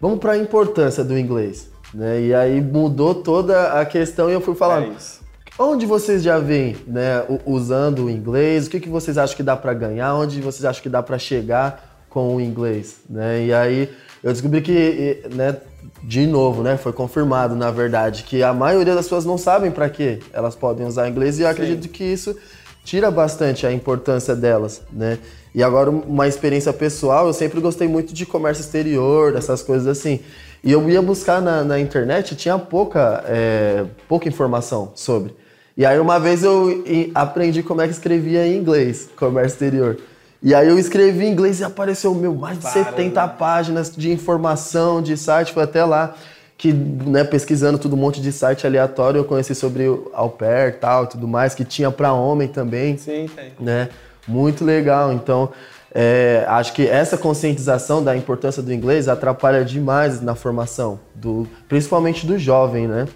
vamos 0.01 0.19
para 0.19 0.33
a 0.33 0.39
importância 0.39 1.05
do 1.05 1.19
inglês. 1.19 1.71
Né? 1.93 2.23
E 2.23 2.35
aí 2.35 2.61
mudou 2.61 3.15
toda 3.15 3.81
a 3.81 3.85
questão 3.85 4.31
e 4.31 4.33
eu 4.33 4.41
fui 4.41 4.55
falar, 4.55 4.83
É 4.83 5.63
onde 5.63 5.85
vocês 5.87 6.23
já 6.23 6.39
veem 6.39 6.77
né, 6.87 7.25
usando 7.45 8.05
o 8.05 8.11
inglês? 8.11 8.67
O 8.67 8.71
que, 8.71 8.81
que 8.81 8.89
vocês 8.89 9.19
acham 9.19 9.37
que 9.37 9.43
dá 9.43 9.57
para 9.57 9.75
ganhar? 9.75 10.15
Onde 10.15 10.41
vocês 10.41 10.65
acham 10.65 10.83
que 10.83 10.89
dá 10.89 11.03
para 11.03 11.19
chegar 11.19 12.07
com 12.09 12.37
o 12.37 12.41
inglês? 12.41 13.01
Né? 13.09 13.47
E 13.47 13.53
aí 13.53 13.91
eu 14.23 14.33
descobri 14.33 14.61
que, 14.61 15.23
né, 15.35 15.57
de 16.03 16.27
novo, 16.27 16.63
né, 16.63 16.77
foi 16.77 16.93
confirmado, 16.93 17.57
na 17.57 17.71
verdade, 17.71 18.23
que 18.23 18.43
a 18.43 18.53
maioria 18.53 18.95
das 18.95 19.07
pessoas 19.07 19.25
não 19.25 19.37
sabem 19.37 19.71
para 19.71 19.89
que 19.89 20.21
elas 20.33 20.55
podem 20.55 20.87
usar 20.87 21.09
inglês 21.09 21.39
e 21.39 21.43
eu 21.43 21.49
acredito 21.49 21.89
que 21.89 22.05
isso 22.05 22.37
tira 22.85 23.11
bastante 23.11 23.67
a 23.67 23.73
importância 23.73 24.35
delas, 24.35 24.81
né? 24.91 25.19
E 25.55 25.63
agora 25.63 25.91
uma 25.91 26.27
experiência 26.27 26.73
pessoal, 26.73 27.27
eu 27.27 27.33
sempre 27.33 27.61
gostei 27.61 27.89
muito 27.89 28.15
de 28.15 28.25
comércio 28.25 28.63
exterior, 28.63 29.33
dessas 29.33 29.63
coisas 29.63 29.87
assim. 29.87 30.21
E 30.63 30.73
eu 30.73 30.89
ia 30.89 31.03
buscar 31.03 31.43
na, 31.43 31.63
na 31.63 31.79
internet, 31.79 32.35
tinha 32.35 32.59
pouca, 32.59 33.25
é, 33.27 33.85
pouca 34.09 34.29
informação 34.29 34.93
sobre. 34.95 35.35
E 35.77 35.85
aí 35.85 35.99
uma 35.99 36.19
vez 36.19 36.43
eu 36.43 36.83
aprendi 37.15 37.63
como 37.63 37.81
é 37.81 37.87
que 37.87 37.93
escrevia 37.93 38.47
em 38.47 38.57
inglês, 38.57 39.09
comércio 39.17 39.55
exterior. 39.55 39.99
E 40.43 40.55
aí 40.55 40.69
eu 40.69 40.79
escrevi 40.79 41.27
em 41.27 41.33
inglês 41.33 41.61
e 41.61 41.65
apareceu, 41.65 42.15
meu, 42.15 42.35
mais 42.35 42.59
de 42.59 42.63
Para, 42.63 42.85
70 42.85 43.29
páginas 43.29 43.95
de 43.95 44.13
informação, 44.13 45.03
de 45.03 45.17
site, 45.17 45.53
foi 45.53 45.65
até 45.65 45.85
lá 45.85 46.15
que, 46.57 46.73
né, 46.73 47.23
pesquisando 47.25 47.79
tudo 47.79 47.95
um 47.95 47.99
monte 47.99 48.21
de 48.21 48.33
site 48.33 48.67
aleatório, 48.67 49.19
eu 49.19 49.25
conheci 49.25 49.55
sobre 49.55 49.89
o 49.89 50.11
au 50.13 50.31
pair 50.31 50.71
e 50.71 50.73
tal, 50.73 51.05
e 51.05 51.07
tudo 51.09 51.27
mais, 51.27 51.55
que 51.55 51.65
tinha 51.65 51.91
para 51.91 52.13
homem 52.13 52.49
também 52.49 52.97
Sim, 52.97 53.29
tem. 53.35 53.53
né? 53.61 53.89
Muito 54.27 54.65
legal. 54.65 55.13
Então, 55.13 55.51
é, 55.95 56.45
acho 56.49 56.73
que 56.73 56.87
essa 56.87 57.17
conscientização 57.17 58.03
da 58.03 58.17
importância 58.17 58.61
do 58.63 58.73
inglês 58.73 59.09
atrapalha 59.09 59.65
demais 59.65 60.21
na 60.21 60.35
formação, 60.35 60.99
do, 61.15 61.49
principalmente 61.69 62.27
do 62.27 62.37
jovem, 62.39 62.89
né? 62.89 63.07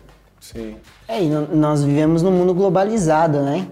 Sim. 0.41 0.77
É, 1.07 1.23
e 1.23 1.29
nós 1.29 1.83
vivemos 1.83 2.23
num 2.23 2.31
mundo 2.31 2.55
globalizado, 2.55 3.41
né? 3.43 3.67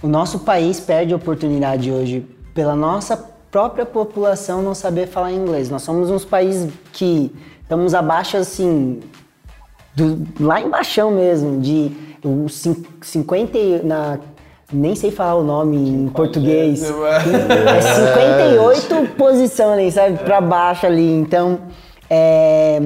O 0.00 0.06
nosso 0.06 0.40
país 0.40 0.78
perde 0.78 1.12
a 1.12 1.16
oportunidade 1.16 1.90
hoje 1.90 2.24
pela 2.58 2.74
nossa 2.74 3.16
própria 3.52 3.86
população 3.86 4.60
não 4.62 4.74
saber 4.74 5.06
falar 5.06 5.30
inglês. 5.30 5.70
Nós 5.70 5.82
somos 5.82 6.10
uns 6.10 6.24
países 6.24 6.68
que 6.92 7.32
estamos 7.62 7.94
abaixo, 7.94 8.36
assim, 8.36 8.98
do, 9.94 10.26
lá 10.44 10.60
embaixo 10.60 11.08
mesmo, 11.08 11.60
de 11.60 11.92
os 12.24 12.54
cin- 12.54 12.84
50 13.00 13.56
e- 13.56 13.80
na 13.84 14.18
nem 14.72 14.96
sei 14.96 15.12
falar 15.12 15.36
o 15.36 15.44
nome 15.44 15.76
em 15.76 16.08
português. 16.08 16.82
É 16.82 17.80
58 17.80 19.06
posição 19.16 19.72
ali, 19.74 19.92
sabe? 19.92 20.18
Pra 20.18 20.40
baixo 20.40 20.84
ali. 20.84 21.08
Então, 21.20 21.60
é, 22.10 22.82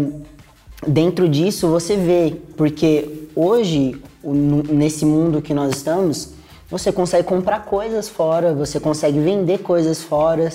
dentro 0.87 1.27
disso 1.31 1.67
você 1.69 1.97
vê, 1.97 2.37
porque 2.59 3.27
hoje, 3.35 3.99
nesse 4.23 5.07
mundo 5.07 5.41
que 5.41 5.55
nós 5.55 5.75
estamos, 5.75 6.35
você 6.73 6.91
consegue 6.91 7.29
comprar 7.29 7.67
coisas 7.67 8.09
fora, 8.09 8.55
você 8.55 8.81
consegue 8.81 9.21
vender 9.21 9.59
coisas 9.59 10.03
fora. 10.03 10.51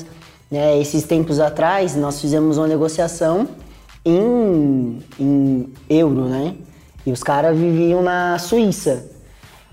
Né? 0.50 0.80
Esses 0.80 1.04
tempos 1.04 1.40
atrás, 1.40 1.96
nós 1.96 2.20
fizemos 2.20 2.58
uma 2.58 2.66
negociação 2.68 3.48
em, 4.04 5.00
em 5.20 5.72
euro, 5.88 6.26
né? 6.26 6.56
E 7.06 7.12
os 7.12 7.22
caras 7.22 7.56
viviam 7.56 8.02
na 8.02 8.40
Suíça. 8.40 9.06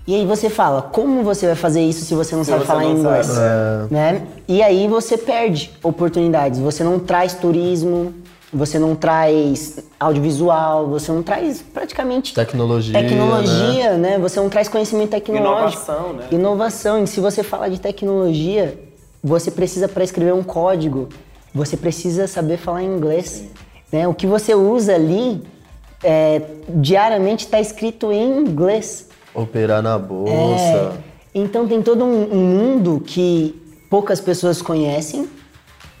E 0.05 0.13
aí 0.13 0.23
você 0.23 0.47
fala, 0.47 0.83
como 0.83 1.23
você 1.23 1.47
vai 1.47 1.55
fazer 1.55 1.81
isso 1.81 2.05
se 2.05 2.13
você 2.13 2.35
não 2.35 2.43
Se 2.43 2.51
sabe 2.51 2.61
você 2.61 2.67
falar 2.67 2.83
não 2.83 2.91
inglês? 2.91 3.25
sabe, 3.25 3.91
Né? 3.91 4.27
E 4.47 4.61
aí 4.61 4.87
você 4.87 5.17
perde 5.17 5.71
oportunidades. 5.81 6.59
Você 6.59 6.83
não 6.83 6.99
traz 6.99 7.33
turismo, 7.33 8.13
você 8.55 8.79
não 8.79 8.95
traz 8.95 9.79
audiovisual, 9.99 10.87
você 10.87 11.11
não 11.11 11.21
traz 11.21 11.61
praticamente 11.61 12.33
Tecnologia, 12.33 12.93
tecnologia, 12.93 13.97
né? 13.97 14.17
Você 14.17 14.39
não 14.39 14.49
traz 14.49 14.69
conhecimento 14.69 15.09
tecnológico. 15.09 15.83
Inovação, 15.83 16.13
né? 16.13 16.27
Inovação. 16.31 17.03
E 17.03 17.07
se 17.07 17.19
você 17.19 17.43
fala 17.43 17.69
de 17.69 17.81
tecnologia, 17.81 18.79
você 19.21 19.51
precisa 19.51 19.89
para 19.89 20.05
escrever 20.05 20.33
um 20.33 20.41
código, 20.41 21.09
você 21.53 21.75
precisa 21.75 22.27
saber 22.27 22.55
falar 22.55 22.81
inglês. 22.81 23.43
Né? 23.91 24.07
O 24.07 24.13
que 24.13 24.25
você 24.25 24.55
usa 24.55 24.95
ali 24.95 25.43
é, 26.01 26.41
diariamente 26.69 27.43
está 27.43 27.59
escrito 27.59 28.09
em 28.09 28.39
inglês. 28.39 29.09
Operar 29.33 29.81
na 29.81 29.99
bolsa. 29.99 30.33
É, 30.33 30.91
então 31.33 31.67
tem 31.67 31.81
todo 31.81 32.05
um, 32.05 32.33
um 32.33 32.41
mundo 32.41 33.03
que 33.05 33.61
poucas 33.89 34.21
pessoas 34.21 34.61
conhecem 34.61 35.27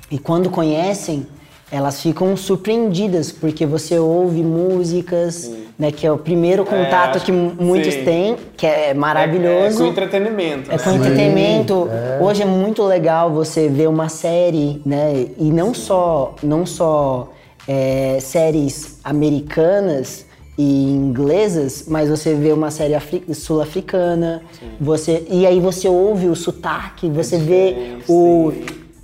e 0.09 0.17
quando 0.17 0.49
conhecem 0.49 1.27
elas 1.71 2.01
ficam 2.01 2.37
surpreendidas 2.37 3.31
porque 3.31 3.65
você 3.65 3.97
ouve 3.97 4.43
músicas, 4.43 5.51
né, 5.79 5.91
que 5.91 6.05
é 6.05 6.11
o 6.11 6.17
primeiro 6.17 6.63
contato 6.63 7.15
acho 7.17 7.25
que 7.25 7.31
muitos 7.31 7.93
sim. 7.93 8.03
têm, 8.03 8.35
que 8.55 8.65
é 8.67 8.89
É, 8.89 8.93
maravilhoso. 8.93 9.79
com 9.79 9.85
entretenimento. 9.85 10.69
É 10.71 10.77
né? 10.77 10.83
com 10.83 10.91
entretenimento. 10.91 11.89
Hoje 12.21 12.43
é 12.43 12.45
muito 12.45 12.83
legal 12.83 13.31
você 13.31 13.67
ver 13.67 13.87
uma 13.89 14.09
série, 14.09 14.81
né? 14.85 15.27
E 15.37 15.51
não 15.51 15.73
só, 15.73 16.35
não 16.43 16.65
só 16.65 17.31
é, 17.67 18.19
séries 18.21 18.99
americanas 19.03 20.25
e 20.57 20.91
inglesas, 20.93 21.85
mas 21.87 22.09
você 22.09 22.33
vê 22.35 22.53
uma 22.53 22.71
série 22.71 22.93
afri- 22.95 23.23
sul-africana. 23.33 24.41
Você 24.79 25.25
e 25.29 25.45
aí 25.45 25.59
você 25.59 25.87
ouve 25.89 26.27
o 26.27 26.35
sotaque, 26.35 27.09
você 27.09 27.37
vê 27.37 27.73
diferente, 27.73 28.03
o 28.07 28.53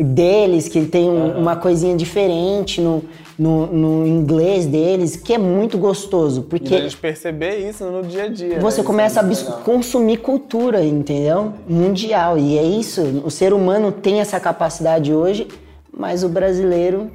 deles 0.03 0.67
que 0.67 0.85
tem 0.85 1.09
um- 1.09 1.39
uma 1.39 1.55
coisinha 1.55 1.95
diferente 1.95 2.79
no, 2.81 3.03
no, 3.37 3.67
no 3.67 4.07
inglês 4.07 4.65
deles, 4.65 5.15
que 5.15 5.33
é 5.33 5.37
muito 5.37 5.77
gostoso, 5.77 6.41
E 6.41 6.43
porque 6.43 6.75
a 6.75 6.81
gente 6.81 6.97
perceber 6.97 7.57
isso 7.69 7.83
no 7.85 8.03
dia 8.03 8.25
a 8.25 8.27
dia. 8.27 8.59
você 8.59 8.81
né? 8.81 8.87
começa 8.87 9.19
a 9.21 9.23
é 9.23 9.27
legal. 9.27 9.59
consumir 9.63 10.17
cultura, 10.17 10.83
entendeu? 10.83 11.53
Mundial. 11.67 12.37
E 12.37 12.57
é 12.57 12.63
isso. 12.63 13.01
O 13.25 13.31
ser 13.31 13.53
humano 13.53 13.91
tem 13.91 14.19
essa 14.19 14.39
capacidade 14.39 15.13
hoje, 15.13 15.47
mas 15.91 16.23
o 16.23 16.29
brasileiro. 16.29 17.09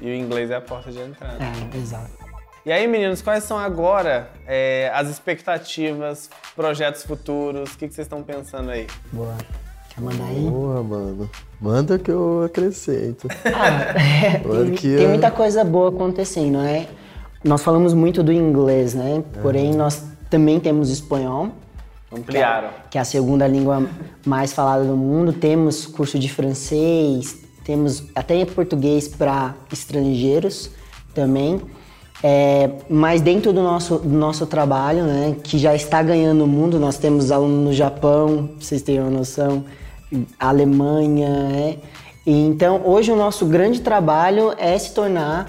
E 0.00 0.06
o 0.10 0.14
inglês 0.14 0.50
é 0.50 0.56
a 0.56 0.60
porta 0.60 0.90
de 0.92 0.98
entrada. 1.00 1.38
É, 1.42 1.76
exato. 1.78 2.10
E 2.66 2.72
aí, 2.72 2.86
meninos, 2.86 3.22
quais 3.22 3.44
são 3.44 3.56
agora 3.56 4.28
é, 4.46 4.90
as 4.94 5.08
expectativas, 5.08 6.28
projetos 6.54 7.02
futuros? 7.02 7.72
O 7.72 7.78
que, 7.78 7.88
que 7.88 7.94
vocês 7.94 8.04
estão 8.06 8.22
pensando 8.22 8.70
aí? 8.70 8.86
Boa. 9.12 9.34
Quer 9.94 10.00
mandar 10.02 10.24
aí? 10.24 10.40
Boa, 10.40 10.82
mano. 10.82 11.30
Manda 11.60 11.98
que 11.98 12.10
eu 12.10 12.44
acrescento. 12.44 13.28
Ah, 13.44 13.94
é, 13.98 14.38
tem, 14.76 15.04
é- 15.04 15.08
muita 15.08 15.30
coisa 15.30 15.64
boa 15.64 15.88
acontecendo, 15.88 16.58
né? 16.58 16.86
Nós 17.42 17.62
falamos 17.62 17.92
muito 17.94 18.22
do 18.22 18.32
inglês, 18.32 18.94
né? 18.94 19.22
Porém, 19.42 19.72
nós 19.74 20.02
também 20.30 20.60
temos 20.60 20.90
espanhol. 20.90 21.48
Ampliaram. 22.10 22.70
que 22.90 22.96
é 22.96 23.00
a 23.02 23.04
segunda 23.04 23.46
língua 23.46 23.86
mais 24.24 24.52
falada 24.52 24.82
do 24.84 24.96
mundo. 24.96 25.32
Temos 25.32 25.84
curso 25.86 26.18
de 26.18 26.28
francês, 26.28 27.36
temos 27.64 28.04
até 28.14 28.44
português 28.46 29.06
para 29.08 29.54
estrangeiros 29.70 30.70
também. 31.14 31.60
É, 32.22 32.70
mas 32.88 33.20
dentro 33.20 33.52
do 33.52 33.62
nosso, 33.62 33.98
do 33.98 34.08
nosso 34.16 34.46
trabalho, 34.46 35.04
né, 35.04 35.36
que 35.42 35.58
já 35.58 35.74
está 35.74 36.02
ganhando 36.02 36.44
o 36.44 36.46
mundo, 36.46 36.80
nós 36.80 36.96
temos 36.98 37.30
alunos 37.30 37.66
no 37.66 37.72
Japão, 37.72 38.48
pra 38.48 38.56
vocês 38.66 38.82
terem 38.82 39.02
uma 39.02 39.10
noção, 39.10 39.64
Alemanha, 40.38 41.48
né? 41.48 41.76
E 42.26 42.32
então 42.32 42.82
hoje 42.84 43.10
o 43.10 43.16
nosso 43.16 43.46
grande 43.46 43.80
trabalho 43.80 44.54
é 44.58 44.78
se 44.78 44.92
tornar 44.92 45.48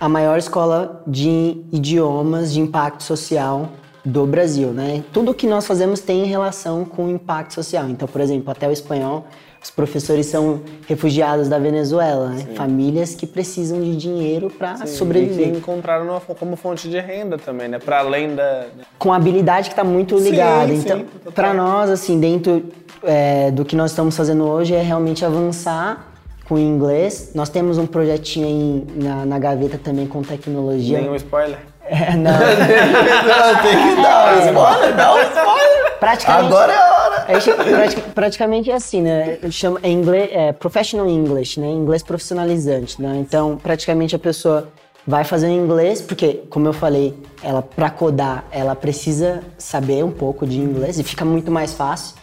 a 0.00 0.08
maior 0.08 0.38
escola 0.38 1.02
de 1.06 1.64
idiomas 1.72 2.52
de 2.52 2.60
impacto 2.60 3.02
social 3.02 3.70
do 4.04 4.26
Brasil, 4.26 4.68
né? 4.68 5.02
Tudo 5.12 5.34
que 5.34 5.46
nós 5.46 5.66
fazemos 5.66 6.00
tem 6.00 6.24
relação 6.24 6.84
com 6.84 7.08
impacto 7.08 7.54
social. 7.54 7.88
Então, 7.88 8.06
por 8.06 8.20
exemplo, 8.20 8.50
até 8.50 8.68
o 8.68 8.72
espanhol, 8.72 9.26
os 9.68 9.70
professores 9.70 10.26
são 10.26 10.60
refugiados 10.88 11.46
da 11.48 11.58
Venezuela, 11.58 12.30
né? 12.30 12.46
Famílias 12.54 13.14
que 13.14 13.26
precisam 13.26 13.80
de 13.82 13.94
dinheiro 13.96 14.48
para 14.50 14.78
E 14.84 14.88
sobreviver. 14.88 15.52
que 15.52 15.58
encontraram 15.58 16.06
numa- 16.06 16.20
como 16.20 16.56
fonte 16.56 16.88
de 16.88 16.98
renda 16.98 17.36
também, 17.36 17.68
né? 17.68 17.78
Para 17.78 17.98
além 18.00 18.34
da. 18.34 18.66
Com 18.98 19.12
habilidade 19.12 19.68
que 19.68 19.74
está 19.74 19.84
muito 19.84 20.16
ligada. 20.18 20.68
sim, 20.68 20.78
então, 20.78 21.04
para 21.34 21.52
nós, 21.52 21.90
assim, 21.90 22.18
dentro 22.18 22.64
é, 23.02 23.50
do 23.50 23.64
que 23.64 23.76
nós 23.76 23.90
estamos 23.92 24.16
fazendo 24.16 24.44
hoje 24.44 24.74
é 24.74 24.80
realmente 24.82 25.24
avançar 25.24 26.12
com 26.48 26.58
inglês. 26.58 27.32
Nós 27.34 27.48
temos 27.50 27.76
um 27.78 27.86
projetinho 27.86 28.46
aí 28.46 28.86
na, 28.96 29.26
na 29.26 29.38
gaveta 29.38 29.78
também 29.78 30.06
com 30.06 30.22
tecnologia. 30.22 30.98
Nenhum 31.00 31.14
spoiler? 31.14 31.58
É, 31.90 32.14
não. 32.16 32.30
Não, 32.38 33.62
tem 33.62 33.96
que 33.96 34.02
dar 34.02 34.36
um 34.36 34.46
spoiler, 34.46 34.94
dá 34.96 35.14
um 35.14 35.22
spoiler. 35.22 35.98
Praticamente, 35.98 36.46
Agora 36.46 36.72
é 36.72 36.76
a 36.76 37.02
hora. 37.02 37.24
a 37.28 37.38
gente- 37.38 37.56
prati- 37.56 38.00
praticamente 38.14 38.70
é 38.70 38.74
assim, 38.74 39.02
né? 39.02 39.38
Chama, 39.50 39.80
é, 39.82 39.88
inglês, 39.90 40.30
é 40.32 40.52
professional 40.52 41.08
English, 41.08 41.58
né? 41.58 41.66
Inglês 41.68 42.02
profissionalizante, 42.02 43.00
né? 43.00 43.16
Então, 43.20 43.56
praticamente 43.56 44.14
a 44.14 44.18
pessoa 44.18 44.68
vai 45.06 45.24
fazer 45.24 45.48
em 45.48 45.56
inglês, 45.56 46.00
porque, 46.02 46.42
como 46.50 46.68
eu 46.68 46.72
falei, 46.72 47.14
ela 47.42 47.62
para 47.62 47.88
codar, 47.90 48.44
ela 48.52 48.76
precisa 48.76 49.42
saber 49.56 50.04
um 50.04 50.10
pouco 50.12 50.46
de 50.46 50.58
inglês 50.58 50.98
e 50.98 51.02
fica 51.02 51.24
muito 51.24 51.50
mais 51.50 51.72
fácil 51.72 52.14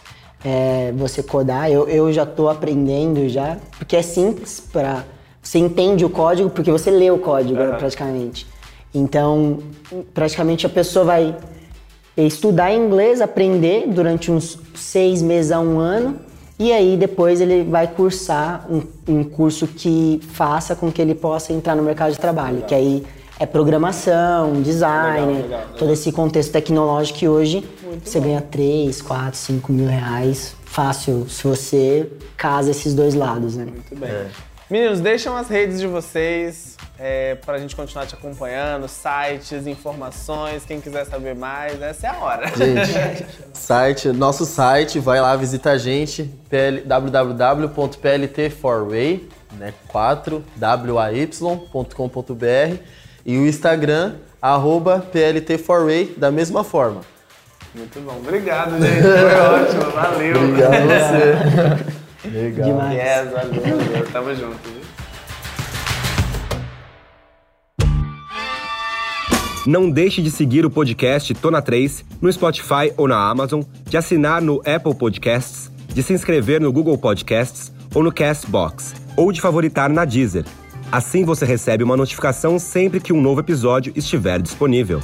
é, 0.44 0.92
você 0.94 1.22
codar. 1.22 1.68
Eu, 1.70 1.88
eu 1.88 2.12
já 2.12 2.22
estou 2.22 2.48
aprendendo 2.48 3.28
já, 3.28 3.56
porque 3.78 3.96
é 3.96 4.02
simples 4.02 4.60
para 4.72 5.04
você 5.42 5.58
entende 5.58 6.04
o 6.04 6.10
código 6.10 6.50
porque 6.50 6.72
você 6.72 6.90
lê 6.90 7.10
o 7.10 7.18
código 7.18 7.60
uhum. 7.60 7.76
praticamente. 7.76 8.46
Então, 8.98 9.58
praticamente 10.14 10.66
a 10.66 10.68
pessoa 10.68 11.04
vai 11.04 11.36
estudar 12.16 12.72
inglês, 12.72 13.20
aprender 13.20 13.86
durante 13.88 14.30
uns 14.30 14.58
seis 14.74 15.20
meses 15.20 15.52
a 15.52 15.60
um 15.60 15.78
ano 15.78 16.18
e 16.58 16.72
aí 16.72 16.96
depois 16.96 17.40
ele 17.40 17.64
vai 17.64 17.86
cursar 17.86 18.66
um, 18.70 18.82
um 19.06 19.22
curso 19.22 19.66
que 19.66 20.20
faça 20.32 20.74
com 20.74 20.90
que 20.90 21.02
ele 21.02 21.14
possa 21.14 21.52
entrar 21.52 21.74
no 21.74 21.82
mercado 21.82 22.12
de 22.12 22.18
trabalho, 22.18 22.54
legal. 22.54 22.68
que 22.68 22.74
aí 22.74 23.06
é 23.38 23.44
programação, 23.44 24.62
design, 24.62 25.34
legal, 25.34 25.42
legal, 25.42 25.66
todo 25.78 25.92
esse 25.92 26.10
contexto 26.10 26.52
tecnológico 26.52 27.18
que 27.18 27.28
hoje 27.28 27.62
Muito 27.84 28.08
você 28.08 28.18
bom. 28.18 28.26
ganha 28.26 28.40
3, 28.40 29.02
4, 29.02 29.38
5 29.38 29.72
mil 29.72 29.86
reais 29.86 30.56
fácil 30.64 31.26
se 31.28 31.46
você 31.46 32.10
casa 32.36 32.70
esses 32.70 32.94
dois 32.94 33.14
lados, 33.14 33.56
né? 33.56 33.66
Muito 33.66 33.94
bem. 33.94 34.08
É. 34.08 34.26
Meninos, 34.70 35.00
deixam 35.00 35.36
as 35.36 35.48
redes 35.48 35.78
de 35.78 35.86
vocês 35.86 36.75
é, 36.98 37.34
para 37.34 37.56
a 37.56 37.58
gente 37.58 37.76
continuar 37.76 38.06
te 38.06 38.14
acompanhando, 38.14 38.88
sites, 38.88 39.66
informações, 39.66 40.64
quem 40.64 40.80
quiser 40.80 41.04
saber 41.04 41.34
mais, 41.34 41.82
essa 41.82 42.06
é 42.06 42.10
a 42.10 42.16
hora. 42.16 42.46
Gente, 42.48 43.26
site, 43.52 44.08
nosso 44.08 44.46
site, 44.46 44.98
vai 44.98 45.20
lá, 45.20 45.36
visita 45.36 45.72
a 45.72 45.78
gente, 45.78 46.22
www.plt4way, 46.86 49.28
né, 49.52 49.74
4way.com.br 49.92 52.78
e 53.24 53.38
o 53.38 53.46
Instagram, 53.46 54.14
arroba 54.40 55.06
plt4way, 55.12 56.16
da 56.16 56.30
mesma 56.30 56.64
forma. 56.64 57.02
Muito 57.74 58.00
bom, 58.00 58.16
obrigado, 58.16 58.80
gente, 58.80 59.02
foi 59.02 59.34
ótimo, 59.34 59.90
valeu. 59.90 60.44
Obrigado 60.44 60.74
a 60.74 60.80
você. 60.80 61.34
Legal. 62.28 62.68
Demais. 62.68 62.94
Yes, 62.94 63.30
valeu, 63.30 63.62
valeu. 63.62 64.06
Tamo 64.12 64.34
junto. 64.34 64.85
Não 69.66 69.90
deixe 69.90 70.22
de 70.22 70.30
seguir 70.30 70.64
o 70.64 70.70
podcast 70.70 71.34
Tona 71.34 71.60
3 71.60 72.04
no 72.22 72.32
Spotify 72.32 72.92
ou 72.96 73.08
na 73.08 73.28
Amazon, 73.28 73.62
de 73.84 73.96
assinar 73.96 74.40
no 74.40 74.60
Apple 74.60 74.94
Podcasts, 74.94 75.72
de 75.92 76.04
se 76.04 76.12
inscrever 76.12 76.60
no 76.60 76.72
Google 76.72 76.96
Podcasts 76.96 77.72
ou 77.92 78.00
no 78.04 78.12
Castbox, 78.12 78.94
ou 79.16 79.32
de 79.32 79.40
favoritar 79.40 79.90
na 79.90 80.04
Deezer. 80.04 80.44
Assim 80.92 81.24
você 81.24 81.44
recebe 81.44 81.82
uma 81.82 81.96
notificação 81.96 82.60
sempre 82.60 83.00
que 83.00 83.12
um 83.12 83.20
novo 83.20 83.40
episódio 83.40 83.92
estiver 83.96 84.40
disponível. 84.40 85.00